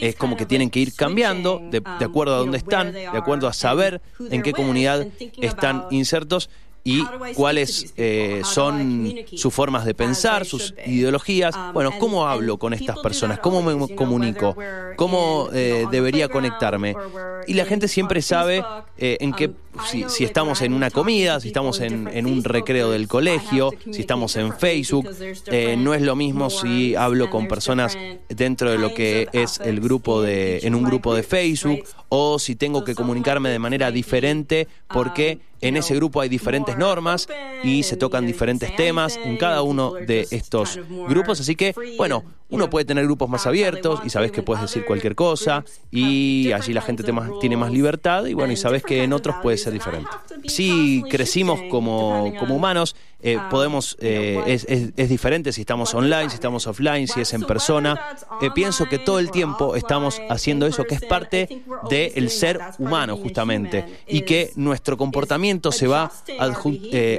es 0.01 0.15
como 0.15 0.37
que 0.37 0.45
tienen 0.45 0.69
que 0.69 0.79
ir 0.79 0.93
cambiando 0.93 1.61
de, 1.71 1.81
de 1.81 2.05
acuerdo 2.05 2.35
a 2.35 2.37
dónde 2.37 2.57
están, 2.57 2.91
de 2.93 3.07
acuerdo 3.07 3.47
a 3.47 3.53
saber 3.53 4.01
en 4.29 4.41
qué 4.41 4.53
comunidad 4.53 5.07
están 5.41 5.85
insertos 5.91 6.49
y 6.87 7.03
cuáles 7.33 7.93
eh, 7.97 8.43
son 8.45 9.13
sus 9.33 9.53
formas 9.53 9.83
de 9.83 9.93
pensar, 9.93 10.45
sus 10.45 10.73
ideologías. 10.85 11.53
Bueno, 11.73 11.91
¿cómo 11.99 12.25
hablo 12.25 12.57
con 12.57 12.73
estas 12.73 12.97
personas? 12.99 13.39
¿Cómo 13.39 13.61
me 13.61 13.93
comunico? 13.93 14.55
¿Cómo 14.95 15.49
eh, 15.51 15.85
debería 15.91 16.29
conectarme? 16.29 16.95
Y 17.45 17.55
la 17.55 17.65
gente 17.65 17.89
siempre 17.89 18.21
sabe 18.21 18.63
eh, 18.97 19.17
en 19.19 19.33
qué, 19.33 19.51
si, 19.85 20.23
estamos 20.23 20.61
en 20.61 20.71
una 20.71 20.89
comida, 20.89 21.41
si 21.41 21.49
estamos 21.49 21.81
en, 21.81 22.25
un 22.25 22.41
recreo 22.45 22.89
del 22.89 23.09
colegio, 23.09 23.73
si 23.91 23.99
estamos 23.99 24.37
en 24.37 24.53
Facebook. 24.53 25.09
no 25.77 25.93
es 25.93 26.01
lo 26.01 26.15
mismo 26.15 26.49
si 26.49 26.95
hablo 26.95 27.29
con 27.29 27.49
personas 27.49 27.97
dentro 28.29 28.71
de 28.71 28.77
lo 28.77 28.93
que 28.93 29.27
es 29.33 29.59
el 29.59 29.81
grupo 29.81 30.21
de, 30.21 30.59
en 30.59 30.73
un 30.73 30.83
grupo 30.83 31.13
de 31.13 31.23
Facebook 31.23 31.83
o 32.07 32.39
si 32.39 32.55
tengo 32.55 32.85
que 32.85 32.95
comunicarme 32.95 33.49
de 33.49 33.59
manera 33.59 33.91
diferente 33.91 34.69
porque 34.87 35.39
en 35.61 35.77
ese 35.77 35.95
grupo 35.95 36.21
hay 36.21 36.29
diferentes 36.29 36.77
normas 36.77 37.27
y 37.63 37.83
se 37.83 37.97
tocan 37.97 38.25
diferentes 38.25 38.75
temas 38.75 39.17
en 39.23 39.37
cada 39.37 39.61
uno 39.61 39.93
de 39.93 40.27
estos 40.31 40.79
grupos. 41.07 41.39
Así 41.39 41.55
que, 41.55 41.73
bueno, 41.97 42.23
uno 42.49 42.69
puede 42.69 42.85
tener 42.85 43.05
grupos 43.05 43.29
más 43.29 43.45
abiertos 43.45 44.01
y 44.05 44.09
sabes 44.09 44.31
que 44.31 44.41
puedes 44.41 44.61
decir 44.61 44.85
cualquier 44.85 45.15
cosa 45.15 45.65
y 45.91 46.51
allí 46.51 46.73
la 46.73 46.81
gente 46.81 47.03
tiene 47.39 47.57
más 47.57 47.71
libertad 47.71 48.25
y 48.25 48.33
bueno, 48.33 48.53
y 48.53 48.57
sabes 48.57 48.83
que 48.83 49.03
en 49.03 49.13
otros 49.13 49.37
puede 49.41 49.57
ser 49.57 49.73
diferente. 49.73 50.09
Si 50.45 51.03
crecimos 51.09 51.59
como, 51.69 52.25
humanos, 52.49 52.95
eh, 53.19 53.39
podemos, 53.49 53.97
eh, 53.99 54.41
es, 54.45 55.09
diferente 55.09 55.51
si 55.51 55.61
estamos 55.61 55.93
online, 55.93 56.29
si 56.29 56.35
estamos 56.35 56.67
offline, 56.67 57.07
si 57.07 57.21
es 57.21 57.33
en 57.33 57.43
persona. 57.43 58.15
Eh, 58.41 58.49
pienso 58.53 58.85
que 58.85 58.99
todo 58.99 59.19
el 59.19 59.31
tiempo 59.31 59.75
estamos 59.75 60.21
haciendo 60.29 60.67
eso, 60.67 60.83
que 60.85 60.95
es 60.95 61.01
parte 61.01 61.63
del 61.89 62.29
ser 62.29 62.59
humano 62.77 63.17
justamente, 63.17 64.01
y 64.07 64.21
que 64.21 64.51
nuestro 64.55 64.97
comportamiento 64.97 65.71
se 65.71 65.87
va 65.87 66.11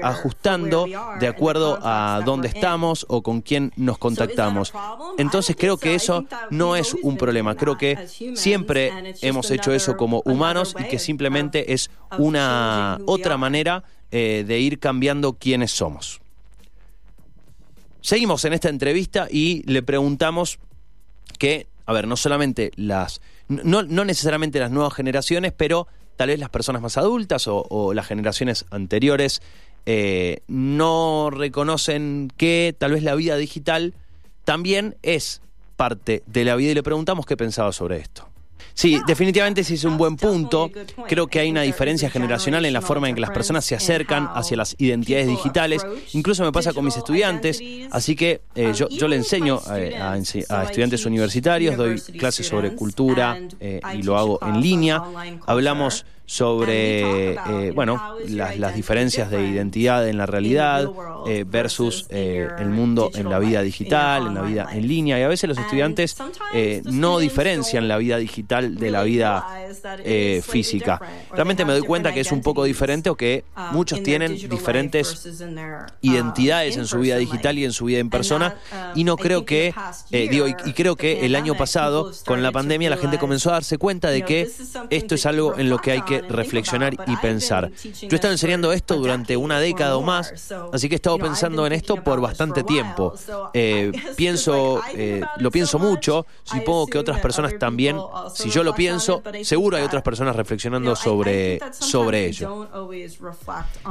ajustando 0.02 0.86
de 1.18 1.26
acuerdo 1.26 1.78
a 1.82 2.22
dónde 2.24 2.48
estamos 2.48 3.04
o 3.08 3.22
con 3.22 3.40
quién 3.42 3.72
nos 3.76 3.98
contactamos. 3.98 4.72
Entonces 5.18 5.56
creo 5.58 5.76
que 5.78 5.96
eso 5.96 6.24
no 6.50 6.76
es 6.76 6.94
un 6.94 7.16
problema, 7.16 7.56
creo 7.56 7.76
que 7.76 8.06
siempre 8.34 9.14
hemos 9.20 9.50
hecho 9.50 9.72
eso 9.72 9.96
como 9.96 10.22
humanos 10.24 10.76
y 10.78 10.84
que 10.84 11.00
simplemente 11.00 11.72
es 11.72 11.90
una 12.18 12.98
otra 13.04 13.36
manera 13.36 13.82
eh, 14.12 14.44
de 14.46 14.60
ir 14.60 14.78
cambiando 14.78 15.32
quiénes 15.32 15.72
somos. 15.72 16.20
Seguimos 18.00 18.44
en 18.44 18.52
esta 18.52 18.68
entrevista 18.68 19.26
y 19.28 19.64
le 19.70 19.82
preguntamos 19.82 20.60
que, 21.36 21.66
a 21.84 21.92
ver, 21.92 22.06
no 22.06 22.16
solamente 22.16 22.70
las, 22.76 23.20
no, 23.48 23.82
necesariamente 23.82 24.60
las 24.60 24.70
nuevas 24.70 24.94
generaciones, 24.94 25.52
pero 25.52 25.88
tal 26.14 26.28
vez 26.28 26.38
las 26.38 26.50
personas 26.50 26.80
más 26.80 26.96
adultas 26.96 27.46
o, 27.48 27.92
las 27.92 28.06
generaciones 28.06 28.66
anteriores 28.70 29.42
eh, 29.84 30.42
no 30.46 31.30
reconocen 31.30 32.32
que 32.36 32.72
tal 32.78 32.92
vez 32.92 33.02
la 33.02 33.16
vida 33.16 33.36
digital 33.36 33.94
también 34.48 34.96
es 35.02 35.42
parte 35.76 36.22
de 36.24 36.42
la 36.42 36.56
vida 36.56 36.70
y 36.70 36.74
le 36.74 36.82
preguntamos 36.82 37.26
qué 37.26 37.36
pensaba 37.36 37.70
sobre 37.70 37.98
esto. 37.98 38.26
Sí, 38.72 38.98
definitivamente 39.06 39.60
ese 39.60 39.74
es 39.74 39.84
un 39.84 39.98
buen 39.98 40.16
punto. 40.16 40.70
Creo 41.06 41.26
que 41.26 41.40
hay 41.40 41.50
una 41.50 41.60
diferencia 41.60 42.08
generacional 42.08 42.64
en 42.64 42.72
la 42.72 42.80
forma 42.80 43.10
en 43.10 43.14
que 43.14 43.20
las 43.20 43.28
personas 43.28 43.66
se 43.66 43.74
acercan 43.74 44.26
hacia 44.32 44.56
las 44.56 44.74
identidades 44.78 45.28
digitales. 45.28 45.84
Incluso 46.14 46.44
me 46.44 46.52
pasa 46.52 46.72
con 46.72 46.82
mis 46.82 46.96
estudiantes, 46.96 47.60
así 47.90 48.16
que 48.16 48.40
eh, 48.54 48.72
yo, 48.74 48.88
yo, 48.88 49.06
le 49.06 49.16
enseño 49.16 49.60
eh, 49.76 49.98
a, 50.00 50.16
estudiantes 50.16 51.04
universitarios, 51.04 51.76
doy 51.76 52.00
clases 52.00 52.46
sobre 52.46 52.74
cultura 52.74 53.38
eh, 53.60 53.82
y 53.92 54.02
lo 54.02 54.16
hago 54.16 54.38
en 54.40 54.62
línea. 54.62 55.02
Hablamos 55.44 56.06
sobre 56.28 57.32
eh, 57.32 57.72
bueno 57.74 58.16
las, 58.28 58.74
diferencias 58.74 59.30
de 59.30 59.46
identidad 59.46 60.06
en 60.06 60.18
la 60.18 60.26
realidad 60.26 60.86
eh, 61.26 61.46
versus 61.48 62.04
eh, 62.10 62.46
el 62.58 62.68
mundo 62.68 63.10
en 63.14 63.30
la 63.30 63.38
vida 63.38 63.62
digital, 63.62 64.26
en 64.26 64.34
la 64.34 64.42
vida 64.42 64.68
en 64.70 64.86
línea. 64.86 65.18
Y 65.18 65.22
a 65.22 65.28
veces 65.28 65.48
los 65.48 65.56
estudiantes 65.56 66.18
no 66.84 67.18
diferencian 67.18 67.88
la 67.88 67.96
vida 67.96 68.18
digital 68.18 68.74
de 68.74 68.90
la 68.90 69.02
vida 69.04 69.46
física. 70.42 71.00
Realmente 71.32 71.64
me 71.64 71.72
doy 71.72 71.82
cuenta 71.82 72.12
que 72.12 72.20
es 72.20 72.30
un 72.30 72.42
poco 72.42 72.64
diferente 72.64 73.08
o 73.08 73.16
que 73.16 73.44
um, 73.56 73.74
muchos 73.74 74.02
tienen 74.02 74.36
diferentes 74.48 75.24
uh, 75.24 75.86
identidades 76.02 76.76
en 76.76 76.86
su 76.86 76.98
vida 76.98 77.16
digital 77.16 77.58
y 77.58 77.64
en 77.64 77.72
su 77.72 77.86
vida 77.86 78.00
en 78.00 78.10
persona. 78.10 78.56
Um, 78.70 78.98
y 78.98 79.04
no 79.04 79.16
creo 79.16 79.46
que, 79.46 79.74
digo, 80.10 80.46
y 80.46 80.72
creo 80.74 80.96
que 80.96 81.24
el 81.24 81.34
año 81.34 81.54
pasado, 81.56 82.12
con 82.26 82.42
la 82.42 82.52
pandemia, 82.52 82.90
la 82.90 82.98
gente 82.98 83.18
comenzó 83.18 83.48
a 83.48 83.54
darse 83.54 83.78
cuenta 83.78 84.10
de 84.10 84.22
que 84.22 84.50
esto 84.90 85.14
es 85.14 85.24
algo 85.24 85.56
en 85.58 85.70
lo 85.70 85.78
que 85.78 85.92
hay 85.92 86.02
que 86.02 86.17
reflexionar 86.22 86.94
y 87.06 87.16
pensar. 87.16 87.70
Yo 87.82 88.08
he 88.10 88.14
estado 88.14 88.32
enseñando 88.32 88.72
esto 88.72 88.96
durante 88.96 89.36
una 89.36 89.60
década 89.60 89.96
o 89.96 90.02
más, 90.02 90.52
así 90.72 90.88
que 90.88 90.94
he 90.94 90.96
estado 90.96 91.18
pensando 91.18 91.66
en 91.66 91.72
esto 91.72 92.02
por 92.02 92.20
bastante 92.20 92.62
tiempo. 92.62 93.14
Eh, 93.54 93.92
pienso, 94.16 94.82
eh, 94.94 95.22
lo 95.38 95.50
pienso 95.50 95.78
mucho, 95.78 96.26
supongo 96.42 96.86
que 96.86 96.98
otras 96.98 97.20
personas 97.20 97.58
también, 97.58 97.96
si 98.34 98.50
yo 98.50 98.62
lo 98.62 98.74
pienso, 98.74 99.22
seguro 99.42 99.76
hay 99.76 99.84
otras 99.84 100.02
personas 100.02 100.36
reflexionando 100.36 100.96
sobre, 100.96 101.60
sobre 101.72 102.26
ello. 102.26 102.68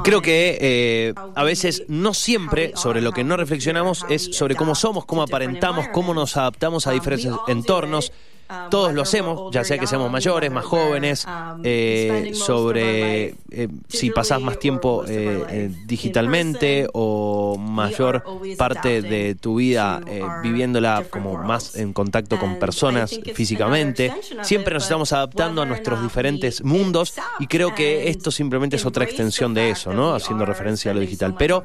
Creo 0.03 0.22
que 0.22 0.57
eh, 0.60 1.13
a 1.36 1.43
veces 1.43 1.84
no 1.88 2.13
siempre 2.13 2.72
sobre 2.75 3.01
lo 3.01 3.12
que 3.12 3.24
no 3.24 3.38
reflexionamos 3.38 4.05
es 4.10 4.36
sobre 4.36 4.55
cómo 4.55 4.75
somos, 4.75 5.05
cómo 5.05 5.24
aparentamos, 5.24 5.88
cómo 5.89 6.13
nos 6.13 6.38
adaptamos 6.38 6.88
a 6.88 6.91
diferentes 6.91 7.31
entornos. 7.48 8.12
Um, 8.49 8.69
Todos 8.69 8.93
lo 8.93 9.01
hacemos, 9.01 9.51
ya 9.51 9.63
sea 9.63 9.77
que 9.77 9.87
seamos 9.87 10.09
mayores, 10.09 10.51
más 10.51 10.63
jóvenes, 10.63 11.25
um, 11.25 11.61
eh, 11.63 12.31
sobre 12.33 13.35
eh, 13.51 13.67
si 13.89 14.09
pasás 14.09 14.41
más 14.41 14.57
tiempo 14.57 15.03
eh, 15.07 15.69
digitalmente 15.85 16.87
o 16.93 17.57
mayor 17.57 18.23
parte 18.57 19.01
de 19.01 19.35
tu 19.35 19.55
vida 19.55 20.01
viviéndola 20.41 21.03
como 21.09 21.37
más 21.37 21.75
en 21.75 21.91
contacto 21.91 22.39
con 22.39 22.57
personas 22.57 23.19
físicamente. 23.33 24.13
Siempre 24.43 24.73
nos 24.73 24.83
estamos 24.83 25.11
adaptando 25.11 25.61
a 25.61 25.65
nuestros 25.65 26.01
diferentes 26.01 26.63
mundos 26.63 27.15
y 27.39 27.47
creo 27.47 27.75
que 27.75 28.09
esto 28.09 28.31
simplemente 28.31 28.77
es 28.77 28.85
otra 28.85 29.03
extensión 29.03 29.53
de 29.53 29.71
eso, 29.71 29.93
¿no? 29.93 30.13
Haciendo 30.13 30.45
referencia 30.45 30.91
a 30.91 30.93
lo 30.93 31.01
digital. 31.01 31.35
Pero 31.37 31.63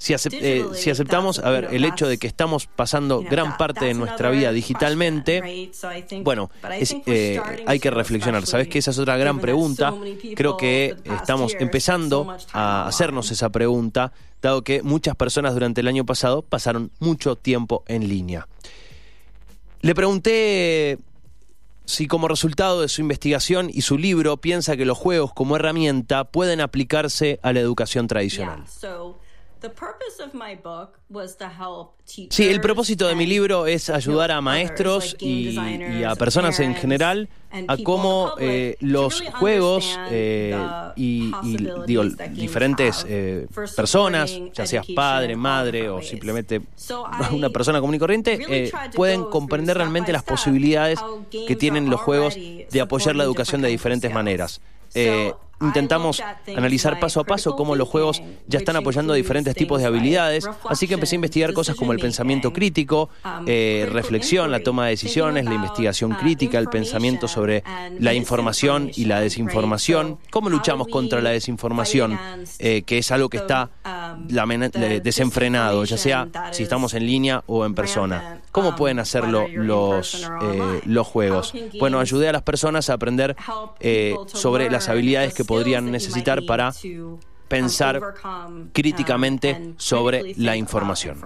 si, 0.00 0.14
eh, 0.14 0.64
si, 0.72 0.88
aceptamos, 0.88 1.40
a 1.40 1.50
ver, 1.50 1.68
el 1.72 1.84
hecho 1.84 2.08
de 2.08 2.16
que 2.16 2.26
estamos 2.26 2.66
pasando 2.66 3.20
gran 3.20 3.58
parte 3.58 3.84
de 3.84 3.92
nuestra 3.92 4.30
vida 4.30 4.50
digitalmente, 4.50 5.70
bueno, 6.22 6.50
eh, 7.04 7.38
hay 7.66 7.78
que 7.78 7.90
reflexionar. 7.90 8.46
Sabes 8.46 8.68
que 8.68 8.78
esa 8.78 8.92
es 8.92 8.98
otra 8.98 9.18
gran 9.18 9.40
pregunta. 9.40 9.92
Creo 10.34 10.56
que 10.56 10.96
estamos 11.04 11.54
empezando 11.60 12.34
a 12.54 12.86
hacernos 12.86 13.30
esa 13.30 13.50
pregunta, 13.50 14.10
dado 14.40 14.64
que 14.64 14.82
muchas 14.82 15.16
personas 15.16 15.52
durante 15.52 15.82
el 15.82 15.88
año 15.88 16.06
pasado 16.06 16.40
pasaron 16.40 16.90
mucho 16.98 17.36
tiempo 17.36 17.84
en 17.86 18.08
línea. 18.08 18.48
Le 19.82 19.94
pregunté 19.94 20.98
si 21.84 22.06
como 22.06 22.26
resultado 22.26 22.80
de 22.80 22.88
su 22.88 23.02
investigación 23.02 23.68
y 23.70 23.82
su 23.82 23.98
libro 23.98 24.38
piensa 24.38 24.78
que 24.78 24.86
los 24.86 24.96
juegos 24.96 25.34
como 25.34 25.56
herramienta 25.56 26.24
pueden 26.24 26.62
aplicarse 26.62 27.38
a 27.42 27.52
la 27.52 27.60
educación 27.60 28.06
tradicional. 28.06 28.64
Sí, 28.66 28.86
el 32.48 32.60
propósito 32.60 33.06
de 33.06 33.14
mi 33.14 33.26
libro 33.26 33.66
es 33.66 33.90
ayudar 33.90 34.30
a 34.32 34.40
maestros 34.40 35.16
y, 35.20 35.56
a 36.04 36.14
personas 36.16 36.58
en 36.60 36.74
general 36.74 37.28
a 37.66 37.76
cómo 37.78 38.34
eh, 38.38 38.76
los 38.80 39.22
juegos 39.38 39.98
eh, 40.10 40.56
y, 40.96 41.32
digo, 41.86 42.04
diferentes 42.30 43.04
eh, 43.08 43.46
personas, 43.76 44.38
ya 44.54 44.66
seas 44.66 44.86
padre, 44.94 45.36
madre 45.36 45.90
o 45.90 46.00
simplemente 46.00 46.62
una 47.32 47.50
persona 47.50 47.80
común 47.80 47.96
y 47.96 47.98
corriente, 47.98 48.70
pueden 48.94 49.24
comprender 49.24 49.76
realmente 49.76 50.12
las 50.12 50.22
posibilidades 50.22 51.00
que 51.30 51.56
tienen 51.56 51.90
los 51.90 52.00
juegos 52.00 52.34
de 52.34 52.80
apoyar 52.80 53.14
la 53.16 53.24
educación 53.24 53.60
de 53.62 53.68
diferentes 53.68 54.12
maneras 54.12 54.60
intentamos 55.60 56.22
analizar 56.56 56.98
paso 56.98 57.20
a 57.20 57.24
paso 57.24 57.56
cómo 57.56 57.76
los 57.76 57.88
juegos 57.88 58.22
ya 58.46 58.58
están 58.58 58.76
apoyando 58.76 59.12
diferentes 59.12 59.54
tipos 59.54 59.80
de 59.80 59.86
habilidades, 59.86 60.48
así 60.68 60.88
que 60.88 60.94
empecé 60.94 61.14
a 61.14 61.16
investigar 61.16 61.52
cosas 61.52 61.76
como 61.76 61.92
el 61.92 61.98
pensamiento 61.98 62.52
crítico, 62.52 63.10
eh, 63.46 63.88
reflexión, 63.90 64.50
la 64.50 64.60
toma 64.60 64.86
de 64.86 64.90
decisiones, 64.90 65.44
la 65.44 65.54
investigación 65.54 66.12
crítica, 66.12 66.58
el 66.58 66.68
pensamiento 66.68 67.28
sobre 67.28 67.62
la 67.98 68.14
información 68.14 68.90
y 68.94 69.04
la 69.04 69.20
desinformación, 69.20 70.18
cómo 70.30 70.48
luchamos 70.48 70.88
contra 70.88 71.20
la 71.20 71.30
desinformación, 71.30 72.18
eh, 72.58 72.82
que 72.82 72.98
es 72.98 73.10
algo 73.10 73.28
que 73.28 73.38
está 73.38 73.70
desenfrenado, 75.02 75.84
ya 75.84 75.98
sea 75.98 76.28
si 76.52 76.62
estamos 76.62 76.94
en 76.94 77.06
línea 77.06 77.44
o 77.46 77.64
en 77.66 77.74
persona. 77.74 78.40
¿Cómo 78.52 78.74
pueden 78.74 78.98
hacerlo 78.98 79.46
los, 79.48 80.28
eh, 80.42 80.80
los 80.84 81.06
juegos? 81.06 81.52
Bueno, 81.78 82.00
ayudé 82.00 82.28
a 82.28 82.32
las 82.32 82.42
personas 82.42 82.90
a 82.90 82.94
aprender 82.94 83.36
sobre 84.26 84.70
las 84.70 84.88
habilidades 84.88 85.34
que 85.34 85.44
podrían 85.50 85.90
necesitar 85.90 86.44
para 86.46 86.72
pensar 87.48 88.00
críticamente 88.72 89.74
sobre 89.76 90.34
la 90.36 90.54
información. 90.54 91.18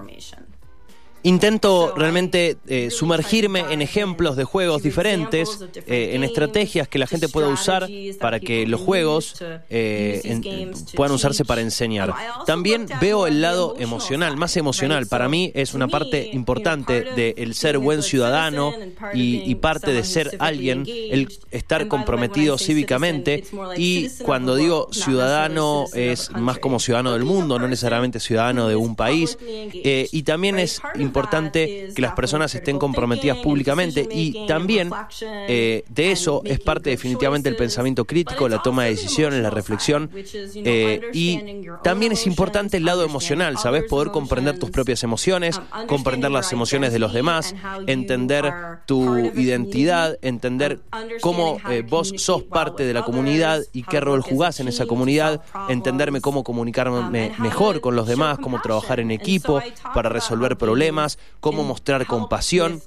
Intento 1.27 1.95
realmente 1.97 2.59
eh, 2.67 2.91
sumergirme 2.91 3.61
en 3.71 3.81
ejemplos 3.81 4.37
de 4.37 4.45
juegos 4.45 4.83
diferentes, 4.83 5.65
eh, 5.87 6.11
en 6.13 6.23
estrategias 6.23 6.87
que 6.87 6.99
la 6.99 7.07
gente 7.07 7.31
pueda 7.31 7.49
usar 7.49 7.89
para 8.21 8.41
que 8.41 8.67
los 8.67 8.79
juegos 8.83 9.43
eh, 9.71 10.21
en- 10.25 10.73
puedan 10.95 11.15
usarse 11.15 11.47
para 11.47 11.63
enseñar. 11.63 12.13
También 12.47 12.87
veo 13.01 13.27
el 13.27 13.41
lado 13.41 13.75
emocional, 13.79 14.37
más 14.37 14.55
emocional. 14.59 15.07
Para 15.07 15.31
mí 15.31 15.51
es 15.55 15.73
una 15.73 15.89
parte 15.89 16.29
importante 16.35 17.03
de 17.17 17.35
el 17.39 17.55
ser 17.55 17.79
buen 17.79 18.03
ciudadano 18.03 18.75
y, 19.15 19.51
y 19.51 19.55
parte 19.55 19.93
de 19.95 20.05
ser 20.05 20.37
alguien, 20.41 20.85
el 20.87 21.29
estar 21.51 21.89
comprometido 21.89 22.59
cívicamente. 22.59 23.45
Y 23.79 24.11
cuando 24.25 24.57
digo 24.57 24.89
ciudadano 24.93 25.87
es 25.95 26.31
más 26.33 26.59
como 26.59 26.79
ciudadano 26.81 27.15
del 27.15 27.25
mundo, 27.25 27.59
no 27.59 27.67
necesariamente 27.67 28.21
ciudadano 28.21 28.69
de 28.69 28.77
un 28.77 28.95
país. 28.95 29.39
Y 29.73 30.23
también 30.25 30.59
es 30.59 30.83
importante 30.97 31.14
que 31.15 31.93
las 31.99 32.13
personas 32.13 32.55
estén 32.55 32.79
comprometidas 32.79 33.39
públicamente 33.39 34.07
y 34.11 34.47
también 34.47 34.91
eh, 35.21 35.85
de 35.89 36.13
eso 36.13 36.43
es 36.45 36.61
parte 36.61 36.91
definitivamente 36.91 37.49
el 37.49 37.57
pensamiento 37.57 38.05
crítico, 38.05 38.49
la 38.49 38.63
toma 38.63 38.85
de 38.85 38.91
decisiones, 38.91 39.41
la 39.41 39.51
reflexión 39.51 40.11
eh, 40.15 41.01
y 41.13 41.67
también 41.83 42.13
es 42.13 42.27
importante 42.27 42.79
el 42.79 42.85
lado 42.85 43.05
emocional, 43.05 43.59
¿sabes? 43.59 43.85
Poder 43.85 44.11
comprender 44.11 44.59
tus 44.59 44.71
propias 44.71 45.03
emociones, 45.03 45.61
comprender 45.87 46.31
las 46.31 46.53
emociones 46.53 46.93
de 46.93 46.99
los 46.99 47.13
demás, 47.13 47.55
entender 47.87 48.53
tu 48.87 49.17
identidad, 49.19 50.19
entender 50.23 50.81
cómo 51.21 51.59
eh, 51.71 51.83
vos 51.89 52.13
sos 52.17 52.43
parte 52.43 52.85
de 52.85 52.93
la 52.93 53.03
comunidad 53.03 53.63
y 53.73 53.83
qué 53.83 54.01
rol 54.01 54.23
jugás 54.23 54.61
en 54.61 54.69
esa 54.69 54.87
comunidad, 54.87 55.43
entenderme 55.69 56.21
cómo 56.21 56.43
comunicarme 56.43 57.33
mejor 57.39 57.81
con 57.81 57.97
los 57.97 58.07
demás, 58.07 58.39
cómo 58.39 58.61
trabajar 58.61 59.01
en 59.01 59.11
equipo 59.11 59.61
para 59.95 60.09
resolver 60.09 60.57
problemas, 60.57 61.04
cómo 61.41 61.65
mostrar 61.65 62.07
compasión. 62.07 62.83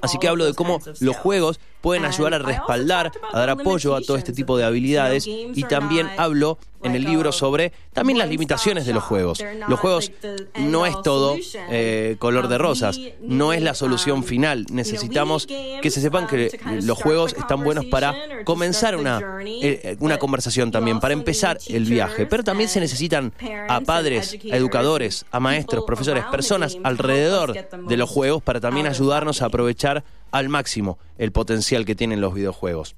Así 0.00 0.18
que 0.18 0.28
hablo 0.28 0.44
de 0.44 0.54
cómo 0.54 0.80
los 1.00 1.16
juegos 1.16 1.60
pueden 1.80 2.04
ayudar 2.04 2.34
a 2.34 2.38
respaldar, 2.38 3.12
a 3.32 3.38
dar 3.38 3.50
apoyo 3.50 3.94
a 3.94 4.00
todo 4.00 4.16
este 4.16 4.32
tipo 4.32 4.56
de 4.56 4.64
habilidades 4.64 5.26
y 5.26 5.64
también 5.64 6.08
hablo 6.18 6.58
en 6.82 6.94
el 6.94 7.04
libro 7.04 7.32
sobre 7.32 7.72
también 7.92 8.18
las 8.18 8.28
limitaciones 8.28 8.86
de 8.86 8.94
los 8.94 9.02
juegos. 9.02 9.42
Los 9.68 9.80
juegos 9.80 10.12
no 10.58 10.86
es 10.86 10.94
todo 11.02 11.36
eh, 11.70 12.16
color 12.18 12.48
de 12.48 12.58
rosas, 12.58 12.98
no 13.20 13.52
es 13.52 13.62
la 13.62 13.74
solución 13.74 14.24
final. 14.24 14.66
Necesitamos 14.70 15.46
que 15.46 15.90
se 15.90 16.00
sepan 16.00 16.26
que 16.26 16.58
los 16.82 16.96
juegos 16.96 17.34
están 17.34 17.62
buenos 17.62 17.84
para 17.86 18.14
comenzar 18.44 18.96
una, 18.96 19.20
eh, 19.44 19.96
una 20.00 20.18
conversación 20.18 20.70
también, 20.70 21.00
para 21.00 21.12
empezar 21.14 21.58
el 21.68 21.84
viaje, 21.84 22.26
pero 22.26 22.44
también 22.44 22.68
se 22.68 22.80
necesitan 22.80 23.32
a 23.68 23.80
padres, 23.80 24.38
a 24.50 24.56
educadores, 24.56 25.26
a 25.30 25.40
maestros, 25.40 25.84
profesores, 25.84 26.24
personas 26.30 26.78
alrededor 26.82 27.39
de 27.46 27.96
los 27.96 28.10
juegos 28.10 28.42
para 28.42 28.60
también 28.60 28.86
ayudarnos 28.86 29.42
a 29.42 29.46
aprovechar 29.46 30.04
al 30.30 30.48
máximo 30.48 30.98
el 31.18 31.32
potencial 31.32 31.84
que 31.84 31.94
tienen 31.94 32.20
los 32.20 32.34
videojuegos. 32.34 32.96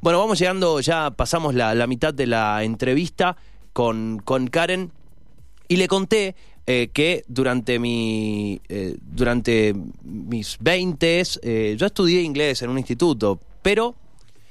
Bueno, 0.00 0.18
vamos 0.18 0.38
llegando, 0.38 0.80
ya 0.80 1.10
pasamos 1.10 1.54
la, 1.54 1.74
la 1.74 1.86
mitad 1.86 2.14
de 2.14 2.26
la 2.26 2.62
entrevista 2.62 3.36
con, 3.72 4.20
con 4.24 4.48
Karen 4.48 4.92
y 5.66 5.76
le 5.76 5.88
conté 5.88 6.36
eh, 6.66 6.90
que 6.92 7.24
durante 7.28 7.78
mi 7.78 8.60
eh, 8.68 8.96
durante 9.00 9.74
mis 10.02 10.56
20 10.60 11.22
eh, 11.42 11.76
yo 11.78 11.86
estudié 11.86 12.22
inglés 12.22 12.62
en 12.62 12.70
un 12.70 12.78
instituto, 12.78 13.40
pero 13.62 13.96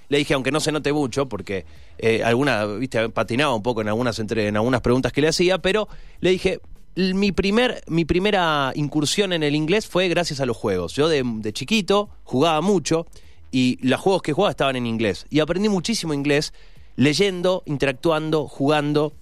le 0.09 0.17
dije, 0.17 0.33
aunque 0.33 0.51
no 0.51 0.59
se 0.59 0.71
note 0.71 0.93
mucho, 0.93 1.27
porque 1.27 1.65
eh, 1.97 2.23
alguna, 2.23 2.65
viste, 2.65 3.09
patinaba 3.09 3.53
un 3.55 3.63
poco 3.63 3.81
en 3.81 3.89
algunas, 3.89 4.17
entre, 4.19 4.47
en 4.47 4.55
algunas 4.55 4.81
preguntas 4.81 5.11
que 5.11 5.21
le 5.21 5.27
hacía, 5.27 5.57
pero 5.57 5.87
le 6.21 6.29
dije, 6.29 6.61
mi, 6.97 7.31
primer, 7.31 7.83
mi 7.87 8.05
primera 8.05 8.71
incursión 8.75 9.31
en 9.31 9.43
el 9.43 9.55
inglés 9.55 9.87
fue 9.87 10.07
gracias 10.07 10.39
a 10.39 10.45
los 10.45 10.57
juegos. 10.57 10.93
Yo 10.93 11.07
de, 11.07 11.23
de 11.23 11.53
chiquito 11.53 12.09
jugaba 12.23 12.61
mucho 12.61 13.05
y 13.51 13.77
los 13.87 13.99
juegos 13.99 14.23
que 14.23 14.33
jugaba 14.33 14.51
estaban 14.51 14.75
en 14.75 14.87
inglés. 14.87 15.25
Y 15.29 15.39
aprendí 15.39 15.69
muchísimo 15.69 16.13
inglés 16.13 16.53
leyendo, 16.95 17.63
interactuando, 17.65 18.47
jugando. 18.47 19.13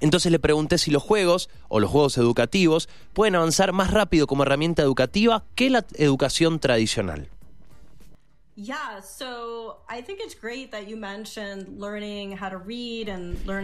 Entonces 0.00 0.32
le 0.32 0.38
pregunté 0.38 0.78
si 0.78 0.90
los 0.90 1.02
juegos 1.02 1.50
o 1.68 1.78
los 1.78 1.90
juegos 1.90 2.18
educativos 2.18 2.88
pueden 3.12 3.36
avanzar 3.36 3.72
más 3.72 3.90
rápido 3.90 4.26
como 4.26 4.42
herramienta 4.42 4.82
educativa 4.82 5.44
que 5.54 5.70
la 5.70 5.84
educación 5.96 6.58
tradicional. 6.58 7.28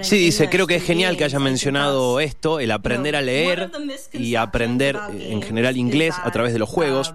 Sí, 0.02 0.18
dice, 0.18 0.48
creo 0.48 0.66
que 0.66 0.76
es 0.76 0.82
genial 0.82 1.16
que 1.16 1.22
haya 1.22 1.38
mencionado 1.38 2.18
esto, 2.18 2.58
el 2.58 2.72
aprender 2.72 3.14
a 3.14 3.22
leer 3.22 3.70
y 4.12 4.34
aprender 4.34 4.96
eh, 5.12 5.30
en 5.30 5.42
general 5.42 5.76
inglés 5.76 6.16
a 6.20 6.30
través 6.32 6.52
de 6.52 6.58
los 6.58 6.68
juegos. 6.68 7.14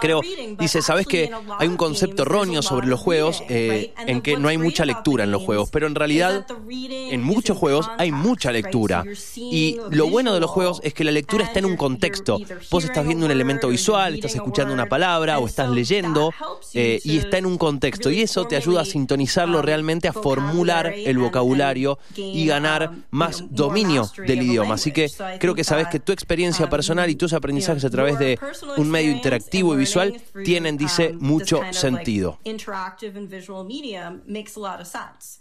Creo, 0.00 0.22
dice, 0.58 0.80
sabes 0.80 1.06
que 1.06 1.30
hay 1.58 1.68
un 1.68 1.76
concepto 1.76 2.22
erróneo 2.22 2.62
sobre 2.62 2.86
los 2.86 3.00
juegos 3.00 3.42
eh, 3.50 3.92
en 4.06 4.22
que 4.22 4.38
no 4.38 4.48
hay 4.48 4.56
mucha 4.56 4.86
lectura 4.86 5.24
en 5.24 5.30
los 5.30 5.42
juegos, 5.42 5.68
pero 5.70 5.86
en 5.86 5.94
realidad 5.94 6.46
en 6.70 7.22
muchos 7.22 7.58
juegos 7.58 7.90
hay 7.98 8.12
mucha 8.12 8.50
lectura. 8.50 9.04
Y 9.36 9.78
lo 9.90 10.08
bueno 10.08 10.32
de 10.32 10.40
los 10.40 10.50
juegos 10.50 10.80
es 10.82 10.94
que 10.94 11.04
la 11.04 11.10
lectura 11.10 11.44
está 11.44 11.58
en 11.58 11.66
un 11.66 11.76
contexto. 11.76 12.38
Vos 12.70 12.84
estás 12.84 13.06
viendo 13.06 13.26
un 13.26 13.32
elemento 13.32 13.68
visual, 13.68 14.14
estás 14.14 14.34
escuchando 14.34 14.72
una 14.72 14.86
palabra 14.86 15.38
o 15.38 15.46
estás 15.46 15.68
leyendo 15.68 16.32
eh, 16.72 16.93
y 17.02 17.18
está 17.18 17.38
en 17.38 17.46
un 17.46 17.58
contexto. 17.58 18.10
Y 18.10 18.22
eso 18.22 18.46
te 18.46 18.56
ayuda 18.56 18.82
a 18.82 18.84
sintonizarlo 18.84 19.62
realmente, 19.62 20.08
a 20.08 20.12
formular 20.12 20.86
el 20.86 21.18
vocabulario 21.18 21.98
y 22.16 22.46
ganar 22.46 22.92
más 23.10 23.44
dominio 23.50 24.10
del 24.26 24.42
idioma. 24.42 24.74
Así 24.74 24.92
que 24.92 25.10
creo 25.38 25.54
que 25.54 25.64
sabes 25.64 25.88
que 25.88 26.00
tu 26.00 26.12
experiencia 26.12 26.68
personal 26.68 27.10
y 27.10 27.16
tus 27.16 27.32
aprendizajes 27.32 27.84
a 27.84 27.90
través 27.90 28.18
de 28.18 28.38
un 28.76 28.90
medio 28.90 29.10
interactivo 29.10 29.74
y 29.74 29.78
visual 29.78 30.20
tienen, 30.44 30.76
dice, 30.76 31.12
mucho 31.12 31.60
sentido. 31.72 32.38
Interactive 32.44 33.18
and 33.18 33.28
visual 33.28 33.64
medium 33.64 34.22
makes 34.26 34.56
a 34.56 34.60
lot 34.60 34.80
of 34.80 34.86
sense. 34.86 35.40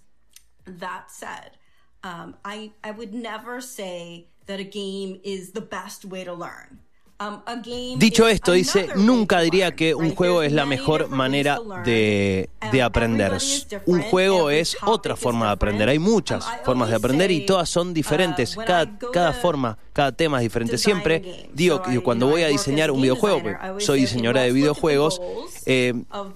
That 0.65 1.09
said, 1.09 1.57
um, 2.03 2.35
I 2.45 2.71
I 2.83 2.91
would 2.91 3.13
never 3.13 3.61
say 3.61 4.27
that 4.45 4.59
a 4.59 4.63
game 4.63 5.19
is 5.23 5.51
the 5.51 5.61
best 5.61 6.05
way 6.05 6.23
to 6.23 6.33
learn. 6.33 6.79
Dicho 7.97 8.27
esto, 8.27 8.51
dice, 8.53 8.89
nunca 8.95 9.39
diría 9.41 9.75
que 9.75 9.95
un 9.95 10.13
juego 10.15 10.43
es 10.43 10.51
la 10.51 10.65
mejor 10.65 11.09
manera 11.09 11.59
de, 11.86 12.49
de 12.71 12.81
aprender. 12.81 13.33
Un 13.86 14.01
juego 14.01 14.49
es 14.49 14.77
otra 14.86 15.15
forma 15.15 15.47
de 15.47 15.51
aprender. 15.53 15.89
Hay 15.89 15.99
muchas 15.99 16.43
Um, 16.43 16.65
formas 16.65 16.89
de 16.89 16.95
aprender 16.95 17.31
y 17.31 17.45
todas 17.45 17.69
son 17.69 17.89
uh, 17.89 17.93
diferentes. 17.93 18.55
Cada, 18.55 18.97
cada 19.12 19.33
forma, 19.33 19.77
cada 19.93 20.12
tema 20.12 20.38
es 20.38 20.43
diferente. 20.43 20.77
Siempre 20.77 21.49
digo 21.53 21.81
I- 21.91 21.97
cuando 21.99 22.27
voy 22.27 22.43
a 22.43 22.47
diseñar 22.47 22.91
un 22.91 23.01
videojuego, 23.01 23.41
soy 23.79 24.01
diseñadora 24.01 24.41
de 24.41 24.51
videojuegos, 24.51 25.21
eh, 25.65 25.93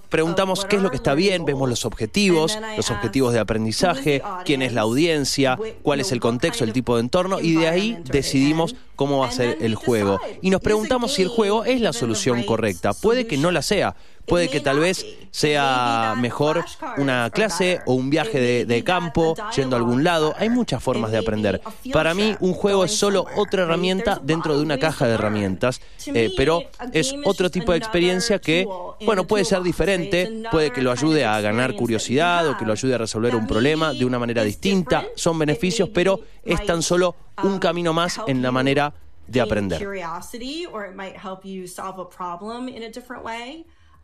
preguntamos 0.10 0.66
qué 0.66 0.76
es 0.78 0.82
lo 0.82 0.90
que 0.90 0.98
está 0.98 1.14
bien, 1.14 1.46
vemos 1.46 1.70
los 1.70 1.86
objetivos, 1.86 2.58
los 2.76 2.90
objetivos 2.92 3.34
de 3.34 3.40
aprendizaje, 3.40 4.22
quién 4.46 4.62
es 4.62 4.74
la 4.74 4.82
audiencia, 4.82 5.58
cuál 5.82 6.00
es 6.00 6.12
el 6.12 6.20
contexto, 6.20 6.64
el 6.64 6.74
tipo 6.74 6.96
de 6.96 7.02
entorno 7.02 7.40
y 7.40 7.56
de 7.56 7.68
ahí 7.68 7.98
decidimos? 8.06 8.76
Cómo 8.98 9.20
va 9.20 9.28
a 9.28 9.32
ser 9.32 9.60
el 9.62 9.76
juego. 9.76 10.20
Y 10.42 10.50
nos 10.50 10.60
preguntamos 10.60 11.14
si 11.14 11.22
el 11.22 11.30
juego 11.30 11.64
es 11.64 11.80
la 11.80 11.94
solución 11.94 12.44
correcta. 12.44 12.92
Puede 12.94 13.28
que 13.28 13.38
no 13.38 13.52
la 13.52 13.62
sea. 13.62 13.96
Puede 14.28 14.50
que 14.50 14.60
tal 14.60 14.80
vez 14.80 15.06
sea 15.32 16.16
mejor 16.18 16.66
una 16.98 17.30
clase 17.30 17.80
o 17.86 17.94
un 17.94 18.10
viaje 18.10 18.40
de, 18.40 18.66
de 18.66 18.84
campo 18.84 19.36
yendo 19.56 19.76
a 19.76 19.80
algún 19.80 20.04
lado. 20.04 20.36
Hay 20.38 20.50
muchas 20.50 20.84
formas 20.84 21.12
de 21.12 21.18
aprender. 21.18 21.62
Para 21.94 22.14
mí 22.14 22.36
un 22.42 22.54
juego 22.54 22.84
es 22.84 22.98
solo 22.98 23.26
otra 23.38 23.64
herramienta 23.64 24.20
dentro 24.22 24.58
de 24.58 24.64
una 24.64 24.78
caja 24.78 25.08
de 25.08 25.14
herramientas, 25.14 25.80
eh, 26.08 26.32
pero 26.36 26.64
es 26.92 27.16
otro 27.24 27.50
tipo 27.50 27.72
de 27.72 27.78
experiencia 27.78 28.40
que, 28.40 28.68
bueno, 29.06 29.26
puede 29.26 29.46
ser 29.46 29.62
diferente, 29.62 30.44
puede 30.52 30.72
que 30.72 30.82
lo 30.82 30.92
ayude 30.92 31.24
a 31.24 31.40
ganar 31.40 31.76
curiosidad 31.76 32.50
o 32.50 32.58
que 32.58 32.66
lo 32.66 32.74
ayude 32.74 32.96
a 32.96 32.98
resolver 32.98 33.36
un 33.36 33.48
problema 33.48 33.94
de 33.94 34.06
una 34.06 34.20
manera 34.20 34.44
distinta. 34.44 35.06
Son 35.16 35.40
beneficios, 35.40 35.90
pero 35.94 36.20
es 36.44 36.66
tan 36.66 36.82
solo 36.82 37.16
un 37.44 37.60
camino 37.60 37.94
más 37.94 38.20
en 38.28 38.42
la 38.42 38.52
manera 38.52 38.94
de 39.28 39.42
aprender. 39.42 39.82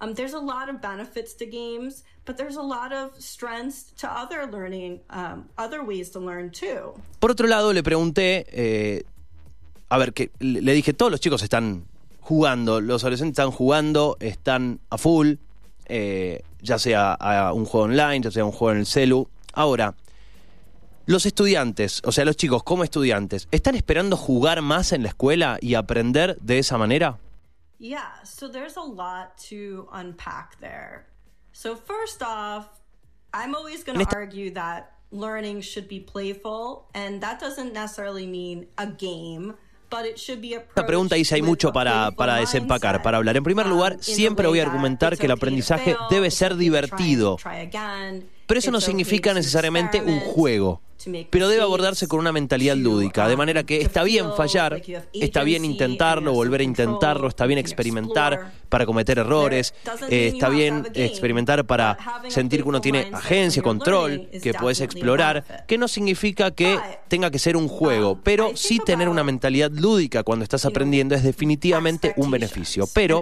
Um, 0.04 0.14
there's 0.16 0.34
a 0.34 0.40
lot 0.40 0.70
of 0.70 0.82
benefits 0.82 1.34
to 1.36 1.46
games, 1.46 2.04
but 2.26 2.36
there's 2.36 2.58
a 2.58 2.62
lot 2.62 2.92
of 2.92 3.12
strengths 3.20 3.94
to 4.02 4.08
other 4.08 4.46
learning, 4.52 5.00
um, 5.10 5.50
other 5.58 5.84
ways 5.84 6.12
to 6.12 6.20
learn 6.20 6.52
too. 6.52 6.94
Por 7.20 7.32
otro 7.32 7.48
lado, 7.48 7.72
le 7.72 7.84
pregunté, 7.84 8.46
eh, 8.52 9.04
a 9.90 9.98
ver, 9.98 10.14
que 10.14 10.32
le 10.40 10.74
dije, 10.74 10.94
todos 10.94 11.12
los 11.12 11.22
chicos 11.22 11.42
están 11.42 11.86
jugando, 12.20 12.82
los 12.82 13.04
adolescentes 13.04 13.40
están 13.40 13.52
jugando, 13.52 14.18
están 14.20 14.80
a 14.90 14.98
full, 14.98 15.36
eh, 15.86 16.42
ya 16.62 16.80
sea 16.80 17.14
a 17.14 17.54
un 17.54 17.66
juego 17.66 17.86
online, 17.86 18.22
ya 18.22 18.32
sea 18.32 18.44
un 18.44 18.52
juego 18.52 18.74
en 18.74 18.80
el 18.80 18.86
celu. 18.86 19.30
Ahora, 19.54 19.96
los 21.06 21.26
estudiantes, 21.26 22.02
o 22.04 22.12
sea, 22.12 22.26
los 22.26 22.36
chicos 22.36 22.64
como 22.64 22.84
estudiantes, 22.84 23.48
¿están 23.52 23.76
esperando 23.76 24.18
jugar 24.18 24.62
más 24.62 24.92
en 24.92 25.04
la 25.04 25.10
escuela 25.10 25.58
y 25.62 25.76
aprender 25.76 26.38
de 26.42 26.60
esa 26.60 26.78
manera? 26.78 27.20
Yeah, 27.84 28.24
so 28.24 28.48
there's 28.48 28.78
a 28.78 28.82
lot 28.82 29.38
to 29.50 29.90
unpack 29.92 30.58
there. 30.62 31.06
So, 31.52 31.76
first 31.76 32.24
off, 32.24 32.70
I'm 33.34 33.56
always 33.56 33.84
going 33.84 34.00
to 34.00 34.16
argue 34.16 34.52
that 34.52 34.94
learning 35.12 35.60
should 35.60 35.90
be 35.90 36.00
playful, 36.00 36.88
and 36.96 37.20
that 37.20 37.42
doesn't 37.42 37.74
necessarily 37.74 38.26
mean 38.26 38.68
a 38.78 38.88
game, 38.88 39.56
Esta 39.94 40.88
pregunta 40.88 41.16
dice 41.16 41.36
hay 41.36 41.42
mucho 41.42 41.72
para, 41.72 42.12
para 42.12 42.38
desempacar, 42.38 43.02
para 43.04 43.18
hablar. 43.18 43.38
En 43.38 43.44
primer 43.44 43.68
lugar, 43.68 43.98
siempre 44.00 44.48
voy 44.48 44.60
a 44.60 44.64
argumentar 44.64 45.18
que 45.18 45.26
el 45.26 45.32
aprendizaje 45.32 45.96
debe 46.10 46.32
ser 46.32 46.56
divertido. 46.56 47.38
Pero 48.48 48.60
eso 48.60 48.72
no 48.72 48.82
significa 48.82 49.34
necesariamente 49.34 50.02
un 50.02 50.20
juego 50.20 50.82
pero 51.30 51.50
debe 51.50 51.62
abordarse 51.62 52.08
con 52.08 52.20
una 52.20 52.32
mentalidad 52.32 52.76
lúdica, 52.76 53.28
de 53.28 53.36
manera 53.36 53.64
que 53.64 53.82
está 53.82 54.04
bien 54.04 54.34
fallar, 54.36 54.82
está 55.14 55.44
bien 55.44 55.66
intentarlo, 55.66 56.34
volver 56.34 56.62
a 56.62 56.64
intentarlo, 56.64 57.28
está 57.28 57.46
bien 57.46 57.60
experimentar 57.60 58.52
para 58.70 58.86
cometer 58.86 59.20
errores, 59.20 59.74
eh, 60.10 60.32
está 60.34 60.50
bien 60.50 60.88
experimentar 60.94 61.66
para 61.66 61.98
sentir 62.30 62.64
que 62.64 62.70
uno 62.70 62.82
tiene 62.82 63.10
agencia, 63.14 63.62
control, 63.62 64.30
que 64.42 64.54
puedes 64.54 64.82
explorar, 64.82 65.66
que 65.68 65.78
no 65.78 65.88
significa 65.88 66.52
que 66.52 66.80
tenga 67.08 67.30
que 67.32 67.40
ser 67.40 67.58
un 67.58 67.68
juego, 67.68 68.20
pero 68.24 68.56
sí 68.56 68.80
tener 68.80 69.10
una 69.10 69.24
mentalidad 69.24 69.72
lúdica 69.72 70.24
cuando 70.24 70.44
estás 70.44 70.66
aprendiendo 70.66 71.16
es 71.16 71.24
definitivamente 71.24 72.14
un 72.18 72.32
beneficio. 72.32 72.88
Pero 72.94 73.22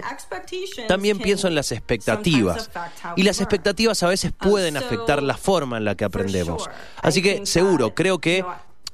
también 0.88 1.18
pienso 1.18 1.48
en 1.48 1.54
las 1.54 1.72
expectativas, 1.72 2.70
y 3.16 3.22
las 3.24 3.40
expectativas 3.40 4.02
a 4.02 4.08
veces 4.08 4.32
pueden 4.32 4.76
afectar 4.76 5.11
la 5.20 5.36
forma 5.36 5.78
en 5.78 5.84
la 5.84 5.96
que 5.96 6.04
aprendemos. 6.04 6.70
Así 7.02 7.20
que 7.20 7.44
seguro 7.44 7.92
Creo 7.94 8.20
que 8.20 8.44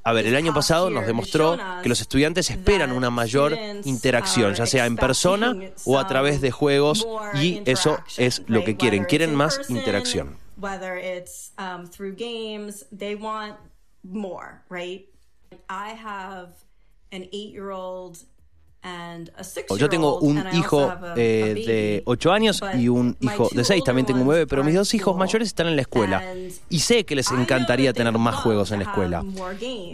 a 0.03 0.13
ver, 0.13 0.25
el 0.25 0.35
año 0.35 0.53
pasado 0.53 0.89
nos 0.89 1.05
demostró 1.05 1.57
que 1.83 1.89
los 1.89 2.01
estudiantes 2.01 2.49
esperan 2.49 2.91
una 2.91 3.09
mayor 3.09 3.55
interacción, 3.83 4.55
ya 4.55 4.65
sea 4.65 4.85
en 4.85 4.95
persona 4.95 5.55
o 5.85 5.99
a 5.99 6.07
través 6.07 6.41
de 6.41 6.51
juegos, 6.51 7.07
y 7.35 7.61
eso 7.65 7.99
es 8.17 8.41
lo 8.47 8.63
que 8.63 8.75
quieren. 8.75 9.05
Quieren 9.05 9.35
más 9.35 9.69
interacción. 9.69 10.37
Yo 19.77 19.89
tengo 19.89 20.19
un 20.19 20.43
hijo 20.53 20.93
eh, 21.17 21.63
de 21.65 22.01
8 22.05 22.31
años 22.31 22.61
y 22.77 22.87
un 22.87 23.15
hijo 23.19 23.49
de 23.51 23.63
6, 23.63 23.83
también 23.83 24.05
tengo 24.05 24.21
un 24.21 24.27
bebé, 24.27 24.47
pero 24.47 24.63
mis 24.63 24.75
dos 24.75 24.93
hijos 24.93 25.17
mayores 25.17 25.49
están 25.49 25.67
en 25.67 25.75
la 25.75 25.81
escuela. 25.81 26.23
Y 26.69 26.79
sé 26.79 27.03
que 27.03 27.15
les 27.15 27.29
encantaría 27.31 27.93
tener 27.93 28.17
más 28.17 28.35
juegos 28.35 28.71
en 28.71 28.79
la 28.79 28.85
escuela. 28.85 29.23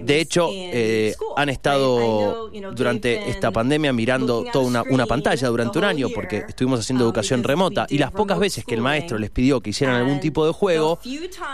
De 0.02 0.19
hecho, 0.19 0.50
eh, 0.54 1.15
han 1.36 1.50
estado 1.50 2.50
durante 2.74 3.30
esta 3.30 3.52
pandemia 3.52 3.91
mirando 3.93 4.45
toda 4.52 4.65
una, 4.65 4.84
una, 4.89 5.06
pantalla 5.06 5.48
durante 5.48 5.78
un 5.78 5.86
año 5.86 6.10
porque 6.13 6.43
estuvimos 6.48 6.80
haciendo 6.80 7.04
um, 7.04 7.10
educación 7.10 7.43
remota 7.43 7.86
y 7.89 8.00
las 8.00 8.12
pocas 8.12 8.39
veces 8.39 8.65
que 8.65 8.74
el 8.74 8.82
maestro 8.82 9.17
les 9.19 9.30
pidió 9.30 9.62
que 9.62 9.69
hicieran 9.69 9.95
algún 9.95 10.19
tipo 10.19 10.45
de 10.45 10.52
juego, 10.52 11.00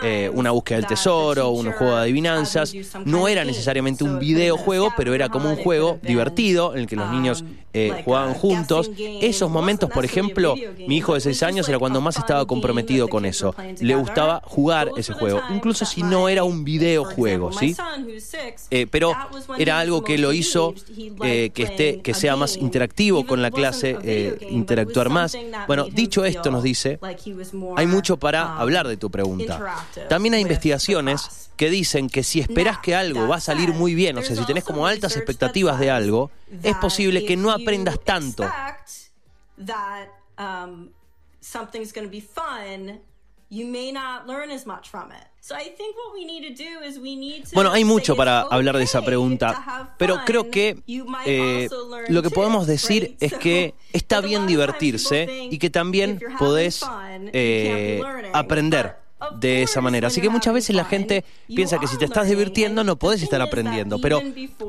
eh, 0.03 0.31
una 0.33 0.51
búsqueda 0.51 0.79
del 0.79 0.87
tesoro, 0.87 1.49
un 1.49 1.71
juego 1.71 1.95
de 1.95 2.01
adivinanzas, 2.01 2.73
no 3.05 3.27
era 3.27 3.43
necesariamente 3.43 4.03
un 4.03 4.19
videojuego, 4.19 4.93
pero 4.95 5.13
era 5.13 5.29
como 5.29 5.49
un 5.49 5.57
juego 5.57 5.99
divertido 6.01 6.73
en 6.73 6.81
el 6.81 6.87
que 6.87 6.95
los 6.95 7.09
niños 7.11 7.20
niños 7.21 7.43
eh, 7.73 8.01
jugaban 8.03 8.33
juntos. 8.33 8.91
Esos 8.97 9.49
momentos, 9.49 9.89
por 9.89 10.05
ejemplo, 10.05 10.55
mi 10.87 10.97
hijo 10.97 11.13
de 11.13 11.21
6 11.21 11.43
años 11.43 11.69
era 11.69 11.79
cuando 11.79 12.01
más 12.01 12.17
estaba 12.17 12.45
comprometido 12.45 13.07
con 13.07 13.25
eso. 13.25 13.55
Le 13.79 13.95
gustaba 13.95 14.41
jugar 14.45 14.91
ese 14.97 15.13
juego, 15.13 15.41
incluso 15.53 15.85
si 15.85 16.03
no 16.03 16.29
era 16.29 16.43
un 16.43 16.63
videojuego, 16.63 17.51
¿sí? 17.53 17.75
Eh, 18.69 18.87
pero 18.89 19.13
era 19.57 19.79
algo 19.79 20.03
que 20.03 20.17
lo 20.17 20.33
hizo 20.33 20.73
eh, 21.23 21.51
que 21.53 21.63
esté, 21.63 22.01
que 22.01 22.13
sea 22.13 22.35
más 22.35 22.57
interactivo 22.57 23.25
con 23.25 23.41
la 23.41 23.51
clase, 23.51 24.39
interactuar 24.49 25.09
más. 25.09 25.37
Bueno, 25.67 25.85
dicho 25.85 26.25
esto, 26.25 26.51
nos 26.51 26.63
dice, 26.63 26.99
hay 27.75 27.87
mucho 27.87 28.17
para 28.17 28.57
hablar 28.57 28.87
de 28.87 28.97
tu 28.97 29.09
pregunta. 29.09 29.85
También 30.09 30.33
hay 30.33 30.41
investigaciones 30.41 31.49
que 31.61 31.69
dicen 31.69 32.09
que 32.09 32.23
si 32.23 32.39
esperas 32.39 32.79
que 32.79 32.95
algo 32.95 33.27
va 33.27 33.35
a 33.35 33.39
salir 33.39 33.69
muy 33.69 33.93
bien, 33.93 34.17
o 34.17 34.23
sea, 34.23 34.35
si 34.35 34.43
tenés 34.45 34.63
como 34.63 34.87
altas 34.87 35.15
expectativas 35.15 35.79
de 35.79 35.91
algo, 35.91 36.31
es 36.63 36.75
posible 36.77 37.23
que 37.23 37.37
no 37.37 37.51
aprendas 37.61 37.99
tanto. 38.03 38.43
Bueno, 47.53 47.71
hay 47.71 47.83
mucho 47.83 48.15
para 48.15 48.41
hablar 48.41 48.77
de 48.77 48.83
esa 48.83 49.01
pregunta, 49.03 49.93
pero 49.97 50.21
creo 50.25 50.49
que 50.49 50.81
eh, 51.25 51.67
lo 52.07 52.23
que 52.23 52.29
podemos 52.29 52.65
decir 52.65 53.17
es 53.19 53.33
que 53.33 53.75
está 53.93 54.21
bien 54.21 54.47
divertirse 54.47 55.47
y 55.51 55.57
que 55.57 55.69
también 55.69 56.21
podés 56.39 56.81
eh, 57.33 58.01
aprender 58.33 58.95
de 59.37 59.63
esa 59.63 59.81
manera. 59.81 60.07
Así 60.07 60.21
que 60.21 60.29
muchas 60.29 60.53
veces 60.53 60.75
la 60.75 60.85
gente 60.85 61.23
piensa 61.47 61.79
que 61.79 61.87
si 61.87 61.97
te 61.97 62.05
estás 62.05 62.27
divirtiendo 62.27 62.83
no 62.83 62.95
podés 62.95 63.21
estar 63.23 63.41
aprendiendo, 63.41 63.99
pero 63.99 64.21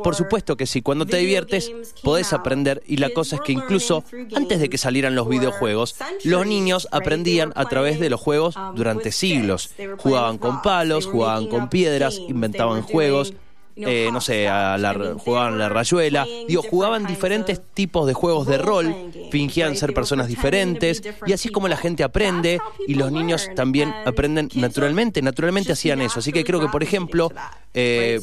por 0.03 0.15
supuesto 0.15 0.57
que 0.57 0.67
sí, 0.67 0.83
cuando 0.83 1.07
te 1.07 1.17
diviertes 1.17 1.73
podés 2.03 2.33
aprender 2.33 2.83
y 2.87 2.97
la 2.97 3.11
cosa 3.11 3.37
es 3.37 3.43
que 3.43 3.53
incluso 3.53 4.05
antes 4.35 4.61
de 4.61 4.69
que 4.69 4.79
salieran 4.79 5.15
los 5.15 5.29
videojuegos, 5.29 5.97
los 6.25 6.47
niños 6.47 6.89
aprendían 6.91 7.53
a 7.57 7.65
través 7.67 8.01
de 8.01 8.11
los 8.11 8.21
juegos 8.21 8.55
durante 8.75 9.13
siglos. 9.13 9.71
Jugaban 9.99 10.39
con 10.39 10.63
palos, 10.63 11.07
jugaban 11.07 11.47
con 11.47 11.69
piedras, 11.69 12.19
inventaban 12.29 12.83
juegos 12.83 13.35
eh, 13.77 14.11
no 14.13 14.21
sé, 14.21 14.49
a 14.49 14.77
la, 14.77 15.15
jugaban 15.19 15.59
la 15.59 15.69
rayuela. 15.69 16.27
Digo, 16.47 16.63
jugaban 16.63 17.07
diferentes 17.07 17.61
tipos 17.75 18.07
de 18.07 18.13
juegos 18.13 18.47
de 18.47 18.59
rol, 18.59 18.95
fingían 19.31 19.77
ser 19.77 19.95
personas 19.95 20.29
diferentes, 20.29 21.03
y 21.27 21.33
así 21.33 21.49
es 21.49 21.53
como 21.53 21.69
la 21.69 21.77
gente 21.77 22.05
aprende, 22.05 22.61
y 22.87 22.95
los 22.95 23.11
niños 23.11 23.49
también 23.57 23.95
aprenden 24.05 24.49
naturalmente, 24.55 25.23
naturalmente 25.23 25.73
hacían 25.73 26.01
eso. 26.01 26.21
Así 26.21 26.33
que 26.33 26.45
creo 26.45 26.61
que, 26.61 26.69
por 26.69 26.83
ejemplo, 26.83 27.33
eh, 27.73 28.21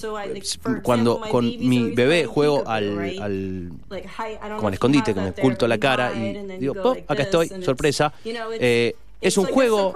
cuando 0.84 1.20
con 1.22 1.46
mi 1.46 1.92
bebé 1.92 2.26
juego 2.26 2.68
al, 2.68 3.72
como 4.56 4.68
al 4.68 4.74
escondite, 4.74 5.14
que 5.14 5.22
me 5.22 5.30
oculto 5.30 5.68
la 5.68 5.78
cara 5.78 6.14
y 6.14 6.60
digo, 6.60 6.76
oh, 6.84 6.96
acá 7.08 7.24
estoy, 7.24 7.50
sorpresa. 7.64 8.14
Eh, 8.24 8.96
es 9.22 9.38
un 9.38 9.46
juego, 9.46 9.96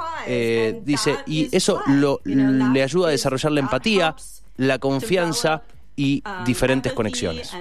dice, 0.84 1.18
y 1.28 1.56
eso 1.56 1.82
lo, 1.88 2.20
le 2.26 2.84
ayuda 2.84 3.10
a 3.10 3.12
desarrollar 3.12 3.52
la 3.52 3.60
empatía, 3.60 4.16
la 4.58 4.80
confianza 4.80 5.64
y 5.96 6.24
um, 6.26 6.44
diferentes 6.44 6.94
conexiones. 6.94 7.52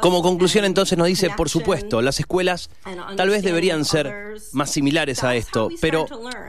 Como 0.00 0.22
conclusión 0.22 0.64
entonces 0.64 0.98
nos 0.98 1.06
dice, 1.06 1.30
por 1.36 1.48
supuesto, 1.48 2.02
las 2.02 2.18
escuelas 2.18 2.70
tal 3.16 3.30
vez 3.30 3.42
deberían 3.42 3.84
ser 3.84 4.36
más 4.52 4.70
similares 4.70 5.22
a 5.22 5.36
esto, 5.36 5.68
pero 5.80 6.06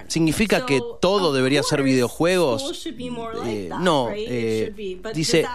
¿significa 0.07 0.65
que 0.65 0.81
todo 0.99 1.33
debería 1.33 1.63
ser 1.63 1.83
videojuegos? 1.83 2.87
Eh, 3.45 3.69
no, 3.79 4.09
eh, 4.15 4.99
dice, 5.13 5.45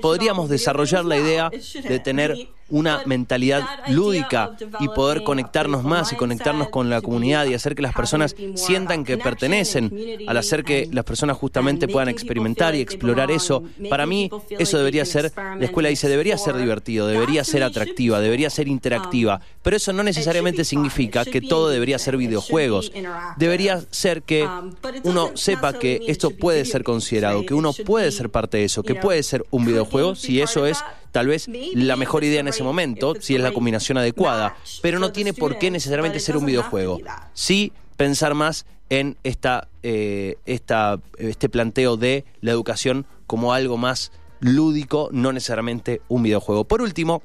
podríamos 0.00 0.48
desarrollar 0.48 1.04
la 1.04 1.16
idea 1.22 1.50
de 1.50 1.98
tener 1.98 2.48
una 2.72 3.02
mentalidad 3.04 3.62
lúdica 3.88 4.56
y 4.80 4.88
poder 4.88 5.22
conectarnos 5.22 5.84
más 5.84 6.12
y 6.12 6.16
conectarnos 6.16 6.70
con 6.70 6.90
la 6.90 7.02
comunidad 7.02 7.46
y 7.46 7.54
hacer 7.54 7.74
que 7.74 7.82
las 7.82 7.94
personas 7.94 8.34
sientan 8.54 9.04
que 9.04 9.18
pertenecen, 9.18 9.92
al 10.26 10.36
hacer 10.38 10.64
que 10.64 10.88
las 10.90 11.04
personas 11.04 11.36
justamente 11.36 11.86
puedan 11.86 12.08
experimentar 12.08 12.74
y 12.74 12.80
explorar 12.80 13.30
eso. 13.30 13.62
Para 13.90 14.06
mí 14.06 14.30
eso 14.58 14.78
debería 14.78 15.04
ser, 15.04 15.32
la 15.36 15.64
escuela 15.64 15.90
dice, 15.90 16.08
debería 16.08 16.38
ser 16.38 16.56
divertido, 16.56 17.06
debería 17.06 17.44
ser 17.44 17.62
atractiva, 17.62 18.20
debería 18.20 18.48
ser 18.48 18.68
interactiva, 18.68 19.40
pero 19.62 19.76
eso 19.76 19.92
no 19.92 20.02
necesariamente 20.02 20.64
significa 20.64 21.24
que 21.24 21.42
todo 21.42 21.68
debería 21.68 21.98
ser 21.98 22.16
videojuegos. 22.16 22.90
Debería 23.36 23.82
ser 23.90 24.22
que 24.22 24.48
uno 25.04 25.30
sepa 25.34 25.74
que 25.74 26.00
esto 26.06 26.30
puede 26.30 26.64
ser 26.64 26.84
considerado, 26.84 27.44
que 27.44 27.54
uno 27.54 27.72
puede 27.84 28.10
ser 28.12 28.30
parte 28.30 28.56
de 28.56 28.64
eso, 28.64 28.82
que 28.82 28.94
puede 28.94 29.22
ser 29.22 29.44
un 29.50 29.66
videojuego 29.66 30.14
si 30.14 30.40
eso 30.40 30.66
es 30.66 30.82
tal 31.12 31.28
vez 31.28 31.46
la 31.74 31.96
mejor 31.96 32.24
idea 32.24 32.40
en 32.40 32.48
ese 32.48 32.64
momento, 32.64 33.14
si 33.20 33.36
es 33.36 33.40
la 33.40 33.52
combinación 33.52 33.98
adecuada, 33.98 34.56
pero 34.80 34.98
no 34.98 35.12
tiene 35.12 35.32
por 35.32 35.58
qué 35.58 35.70
necesariamente 35.70 36.18
ser 36.18 36.36
un 36.36 36.46
videojuego. 36.46 36.98
Sí 37.34 37.72
pensar 37.96 38.34
más 38.34 38.66
en 38.88 39.16
esta, 39.22 39.68
eh, 39.82 40.36
esta, 40.44 41.00
este 41.16 41.48
planteo 41.48 41.96
de 41.96 42.24
la 42.40 42.50
educación 42.50 43.06
como 43.26 43.52
algo 43.52 43.76
más 43.76 44.10
lúdico, 44.40 45.08
no 45.12 45.32
necesariamente 45.32 46.02
un 46.08 46.22
videojuego. 46.24 46.64
Por 46.64 46.82
último, 46.82 47.22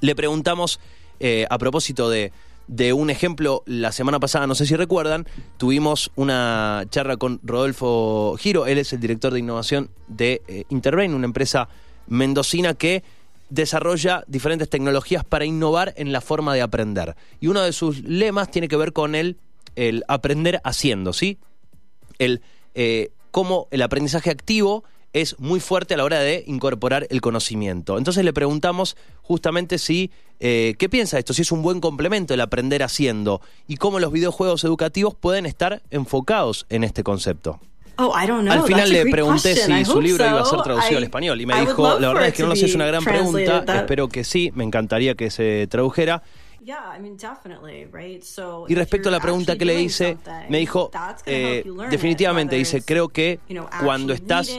le 0.00 0.14
preguntamos 0.14 0.78
eh, 1.20 1.46
a 1.48 1.58
propósito 1.58 2.10
de, 2.10 2.32
de 2.66 2.92
un 2.92 3.10
ejemplo, 3.10 3.62
la 3.66 3.92
semana 3.92 4.20
pasada, 4.20 4.46
no 4.46 4.54
sé 4.54 4.66
si 4.66 4.76
recuerdan, 4.76 5.26
tuvimos 5.56 6.12
una 6.16 6.84
charla 6.90 7.16
con 7.16 7.40
Rodolfo 7.42 8.36
Giro, 8.38 8.66
él 8.66 8.78
es 8.78 8.92
el 8.92 9.00
director 9.00 9.32
de 9.32 9.40
innovación 9.40 9.90
de 10.06 10.42
eh, 10.48 10.64
Interbrain, 10.68 11.14
una 11.14 11.24
empresa 11.24 11.68
mendocina 12.08 12.74
que 12.74 13.02
desarrolla 13.50 14.24
diferentes 14.26 14.68
tecnologías 14.68 15.24
para 15.24 15.44
innovar 15.44 15.94
en 15.96 16.12
la 16.12 16.20
forma 16.20 16.54
de 16.54 16.62
aprender. 16.62 17.16
Y 17.40 17.46
uno 17.46 17.62
de 17.62 17.72
sus 17.72 18.02
lemas 18.02 18.50
tiene 18.50 18.68
que 18.68 18.76
ver 18.76 18.92
con 18.92 19.14
el, 19.14 19.36
el 19.76 20.04
aprender 20.08 20.60
haciendo, 20.64 21.12
¿sí? 21.12 21.38
El 22.18 22.42
eh, 22.74 23.10
cómo 23.30 23.68
el 23.70 23.82
aprendizaje 23.82 24.30
activo 24.30 24.84
es 25.12 25.38
muy 25.38 25.60
fuerte 25.60 25.94
a 25.94 25.96
la 25.96 26.04
hora 26.04 26.20
de 26.20 26.44
incorporar 26.46 27.06
el 27.10 27.20
conocimiento. 27.20 27.98
Entonces 27.98 28.24
le 28.24 28.32
preguntamos 28.32 28.96
justamente 29.22 29.78
si, 29.78 30.10
eh, 30.38 30.74
¿qué 30.78 30.88
piensa 30.88 31.18
esto? 31.18 31.32
Si 31.32 31.42
es 31.42 31.52
un 31.52 31.62
buen 31.62 31.80
complemento 31.80 32.34
el 32.34 32.40
aprender 32.40 32.82
haciendo 32.82 33.40
y 33.66 33.76
cómo 33.76 34.00
los 34.00 34.12
videojuegos 34.12 34.64
educativos 34.64 35.14
pueden 35.14 35.46
estar 35.46 35.82
enfocados 35.90 36.66
en 36.68 36.84
este 36.84 37.02
concepto. 37.02 37.58
Oh, 38.00 38.14
I 38.16 38.26
don't 38.26 38.42
know. 38.42 38.52
Al 38.52 38.62
final 38.62 38.90
le 38.90 39.06
pregunté 39.06 39.54
question. 39.54 39.78
Si 39.78 39.84
su 39.84 40.00
libro 40.00 40.24
iba 40.24 40.40
a 40.40 40.44
ser 40.44 40.62
traducido 40.62 40.98
al 40.98 41.04
español 41.04 41.40
y 41.40 41.46
me 41.46 41.58
dijo, 41.60 41.98
la 41.98 42.08
verdad 42.08 42.28
es 42.28 42.34
que 42.34 42.42
no 42.42 42.50
lo 42.50 42.56
sé, 42.56 42.66
es 42.66 42.74
una 42.74 42.86
gran 42.86 43.02
pregunta. 43.02 43.64
That- 43.64 43.76
espero 43.76 44.08
que 44.08 44.22
sí, 44.24 44.52
me 44.54 44.64
encantaría 44.64 45.14
que 45.14 45.30
se 45.30 45.66
tradujera. 45.68 46.22
Y 48.68 48.74
respecto 48.74 49.08
a 49.08 49.12
la 49.12 49.20
pregunta 49.20 49.56
que 49.56 49.64
le 49.64 49.80
hice, 49.80 50.18
me 50.48 50.58
dijo, 50.58 50.90
eh, 51.24 51.64
definitivamente, 51.90 52.56
dice, 52.56 52.82
creo 52.82 53.08
que 53.08 53.40
cuando 53.82 54.12
estás 54.12 54.56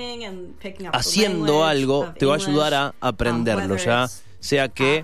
haciendo 0.91 1.65
algo, 1.65 2.11
te 2.17 2.25
va 2.25 2.33
a 2.33 2.37
ayudar 2.37 2.73
a 2.73 2.87
um, 2.87 2.93
aprenderlo, 2.99 3.77
ya 3.77 4.07
sea 4.39 4.69
que, 4.69 5.03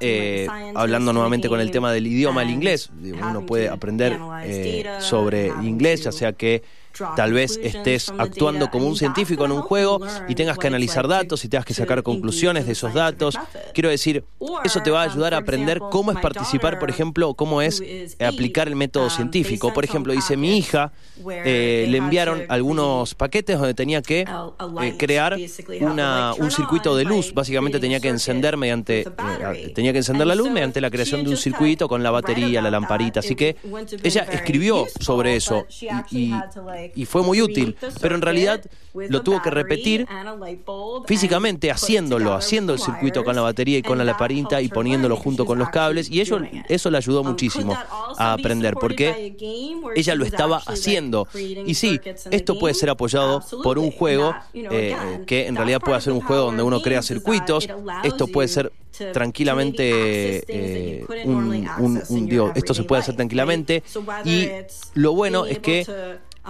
eh, 0.00 0.46
hablando 0.74 1.12
nuevamente 1.12 1.48
con 1.48 1.60
el 1.60 1.70
tema 1.70 1.92
del 1.92 2.06
idioma, 2.06 2.42
el 2.42 2.50
inglés, 2.50 2.90
uno 3.02 3.44
puede 3.44 3.68
aprender 3.68 4.18
eh, 4.44 4.84
sobre 5.00 5.48
inglés, 5.62 6.04
ya 6.04 6.12
sea 6.12 6.32
que 6.32 6.62
tal 7.16 7.32
vez 7.32 7.58
estés 7.62 8.12
actuando 8.18 8.70
como 8.70 8.86
un 8.86 8.96
científico 8.96 9.44
en 9.44 9.52
un 9.52 9.62
juego 9.62 10.00
y 10.28 10.34
tengas 10.34 10.58
que 10.58 10.66
analizar 10.66 11.08
datos 11.08 11.44
y 11.44 11.48
tengas 11.48 11.64
que 11.66 11.74
sacar 11.74 12.02
conclusiones 12.02 12.66
de 12.66 12.72
esos 12.72 12.94
datos. 12.94 13.38
Quiero 13.72 13.88
decir, 13.88 14.24
eso 14.64 14.80
te 14.82 14.90
va 14.90 15.02
a 15.02 15.06
um, 15.06 15.10
ayudar 15.12 15.34
a 15.34 15.38
aprender 15.38 15.78
cómo 15.90 16.12
es 16.12 16.18
participar, 16.18 16.78
por 16.78 16.90
ejemplo, 16.90 17.34
cómo 17.34 17.62
es 17.62 17.80
eh, 17.84 18.08
aplicar 18.24 18.68
el 18.68 18.76
método 18.76 19.04
um, 19.04 19.10
científico. 19.10 19.72
Por 19.72 19.84
ejemplo, 19.84 20.12
dice 20.12 20.36
mi 20.36 20.56
hija, 20.58 20.92
eh, 21.44 21.86
le 21.88 21.98
enviaron 21.98 22.44
algunos 22.48 23.14
paquetes 23.14 23.58
donde 23.58 23.74
tenía 23.74 24.02
que 24.02 24.24
eh, 24.82 24.94
crear 24.98 25.36
una, 25.80 26.34
un 26.38 26.50
circuito 26.50 26.96
de 26.96 27.04
luz. 27.04 27.32
Básicamente 27.34 27.78
creating 27.78 27.84
tenía 27.84 28.00
que 28.00 28.08
encender 28.08 28.56
mediante, 28.56 29.00
eh, 29.02 29.72
tenía 29.74 29.92
que 29.92 29.98
encender 29.98 30.26
la 30.26 30.34
luz 30.34 30.50
mediante 30.50 30.80
la 30.80 30.90
creación 30.90 31.24
de 31.24 31.30
un 31.30 31.36
circuito 31.36 31.88
con 31.88 32.02
la 32.02 32.10
batería, 32.10 32.62
la 32.62 32.70
lamparita. 32.70 33.20
Así 33.20 33.34
que 33.34 33.56
ella 34.02 34.26
escribió 34.30 34.86
sobre 35.00 35.36
eso 35.36 35.66
y- 36.10 36.16
y, 36.16 36.32
y 36.94 37.04
fue 37.04 37.22
muy 37.22 37.40
útil. 37.42 37.76
Pero 38.00 38.14
en 38.14 38.22
realidad 38.22 38.60
lo 38.94 39.22
tuvo 39.22 39.42
que 39.42 39.50
repetir 39.50 40.06
físicamente 41.06 41.70
haciéndolo, 41.70 42.32
haciendo 42.34 42.72
el 42.72 42.78
circuito 42.78 43.24
con 43.24 43.34
la 43.36 43.42
batería 43.42 43.78
y 43.78 43.82
con 43.82 43.98
la 43.98 44.04
lamparita 44.04 44.60
y 44.60 44.68
poniéndolo 44.68 45.16
junto 45.16 45.44
con 45.44 45.58
los 45.58 45.70
cables 45.70 46.10
y 46.10 46.20
ello, 46.20 46.40
eso 46.68 46.90
le 46.90 46.98
ayudó 46.98 47.20
Um, 47.20 47.28
muchísimo 47.28 47.76
a 48.18 48.32
aprender 48.32 48.74
porque 48.74 49.34
ella 49.96 50.14
lo 50.14 50.24
estaba 50.24 50.58
haciendo. 50.66 51.26
Y 51.66 51.74
sí, 51.74 52.00
esto 52.30 52.58
puede 52.58 52.74
ser 52.74 52.90
apoyado 52.90 53.42
por 53.62 53.78
un 53.78 53.90
juego 53.90 54.34
eh, 54.52 54.94
que 55.26 55.46
en 55.46 55.56
realidad 55.56 55.80
puede 55.80 56.00
ser 56.00 56.12
un 56.12 56.20
juego 56.20 56.44
donde 56.46 56.62
uno 56.62 56.80
crea 56.82 57.02
circuitos. 57.02 57.68
Esto 58.02 58.26
puede 58.28 58.48
ser 58.48 58.72
tranquilamente 59.12 60.44
eh, 60.48 61.04
un, 61.24 61.66
un- 62.08 62.26
digo, 62.28 62.52
esto 62.54 62.74
se 62.74 62.84
puede 62.84 63.02
hacer 63.02 63.16
tranquilamente 63.16 63.82
y 64.24 64.48
lo 64.94 65.12
bueno 65.14 65.46
es 65.46 65.58
que 65.58 65.84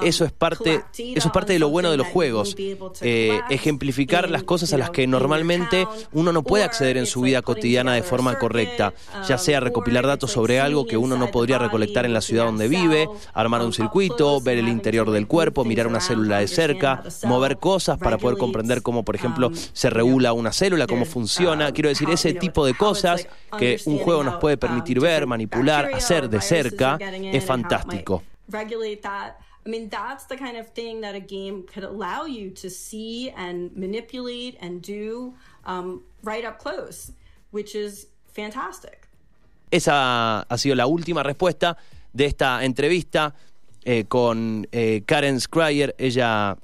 eso 0.02 0.24
es 0.24 0.33
parte 0.33 0.83
eso 0.96 1.28
es 1.28 1.33
parte 1.33 1.52
de 1.52 1.59
lo 1.59 1.68
bueno 1.68 1.90
de 1.90 1.96
los 1.96 2.07
juegos. 2.07 2.57
eh, 3.00 3.40
ejemplificar 3.50 4.30
las 4.30 4.42
cosas 4.42 4.70
you 4.70 4.74
a 4.76 4.78
las 4.78 4.90
que 4.90 5.07
normalmente 5.07 5.87
uno 6.12 6.33
no 6.33 6.42
puede 6.42 6.64
acceder 6.64 6.96
en 6.96 7.07
su 7.07 7.20
vida 7.22 7.42
cotidiana 7.42 7.94
de 7.94 8.02
forma 8.02 8.38
correcta 8.38 8.92
ya 9.28 9.37
um, 9.37 9.40
sea 9.40 9.61
recopilar 9.61 10.07
datos 10.07 10.33
sobre 10.33 10.61
algo 10.61 10.87
que 10.87 10.96
uno 10.96 11.16
no 11.16 11.30
podría 11.30 11.59
recolectar 11.59 12.04
en 12.04 12.12
la 12.12 12.20
ciudad 12.20 12.44
donde 12.44 12.68
vive 12.68 13.09
armar 13.33 13.61
um, 13.61 13.66
un 13.66 13.72
up 13.72 13.76
circuito 13.76 14.40
ver 14.40 14.59
el 14.59 14.68
interior 14.68 15.11
del 15.11 15.26
cuerpo 15.26 15.64
mirar 15.64 15.87
una 15.87 16.00
célula 16.00 16.38
de 16.38 16.48
cerca 16.48 17.02
mover 17.24 17.59
cosas 17.59 17.98
para 17.98 18.18
poder 18.18 18.38
comprender 18.38 18.83
cómo 18.83 19.04
por 19.04 19.14
ejemplo 19.14 19.48
um, 19.48 19.54
se 19.54 19.90
regula 19.90 20.33
una 20.33 20.52
célula 20.52 20.87
cómo 20.87 21.04
funciona. 21.04 21.68
um, 21.68 21.72
quiero 21.72 21.88
decir 21.88 22.11
ese 22.11 22.35
tipo 22.35 22.66
de 22.66 22.74
cosas 22.74 23.26
que 23.59 23.80
un 23.87 23.98
juego 23.98 24.24
nos 24.24 24.37
puede 24.37 24.54
um, 24.54 24.61
permitir 24.61 25.00
ver 25.00 25.26
manipular 25.26 25.90
hacer 25.94 26.28
de 26.28 26.40
cerca 26.40 26.98
es 27.00 27.44
fantástico. 27.44 28.22
I 29.66 29.70
mean, 29.70 29.88
that's 29.88 30.27
the 30.27 30.37
kind 30.37 30.57
of 30.57 30.68
thing 30.74 31.00
that 31.00 31.14
a 31.14 31.20
game 31.20 31.64
could 31.66 31.85
allow 31.85 32.27
you 32.27 32.50
to 32.50 32.68
see 32.68 33.31
and 33.31 33.74
manipulate 33.74 34.59
and 34.61 34.83
do 34.83 35.35
right 36.22 36.44
up 36.44 36.59
close, 36.59 37.12
which 37.50 37.74
is 37.74 38.09
fantastic. 38.27 39.09
Esa 39.70 40.42
ha 40.48 40.59
sido 40.59 40.77
la 40.77 40.87
última 40.87 41.22
respuesta 41.22 41.77
de 42.12 42.27
esta 42.27 42.64
entrevista 42.64 43.35
eh, 43.85 44.05
con 44.07 44.68
eh, 44.72 45.03
Karen 45.05 45.40
Scryer. 45.40 45.94
Ella, 45.98 46.57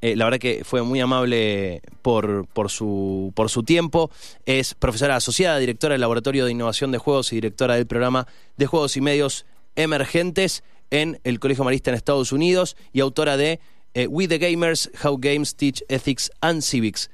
eh, 0.00 0.14
la 0.14 0.24
verdad 0.24 0.38
que 0.38 0.62
fue 0.64 0.82
muy 0.82 1.00
amable 1.00 1.82
por, 2.02 2.46
por, 2.46 2.70
su, 2.70 3.32
por 3.34 3.50
su 3.50 3.64
tiempo. 3.64 4.10
Es 4.46 4.74
profesora 4.74 5.16
asociada, 5.16 5.58
directora 5.58 5.94
del 5.94 6.00
Laboratorio 6.00 6.44
de 6.44 6.52
Innovación 6.52 6.92
de 6.92 6.98
Juegos 6.98 7.32
y 7.32 7.36
directora 7.36 7.74
del 7.74 7.86
programa 7.86 8.26
de 8.56 8.66
Juegos 8.66 8.96
y 8.96 9.00
Medios 9.00 9.44
Emergentes 9.74 10.62
en 10.90 11.20
el 11.24 11.38
Colegio 11.38 11.64
Marista 11.64 11.90
en 11.90 11.96
Estados 11.96 12.32
Unidos 12.32 12.76
y 12.92 13.00
autora 13.00 13.36
de 13.36 13.60
eh, 13.94 14.06
We 14.06 14.28
the 14.28 14.38
Gamers, 14.38 14.90
How 15.02 15.18
Games 15.18 15.54
Teach 15.56 15.82
Ethics 15.88 16.30
and 16.40 16.62
Civics. 16.62 17.10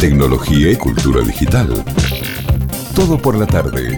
Tecnología 0.00 0.70
y 0.70 0.76
cultura 0.76 1.22
digital. 1.22 1.84
Todo 2.94 3.20
por 3.20 3.36
la 3.36 3.46
tarde. 3.46 3.96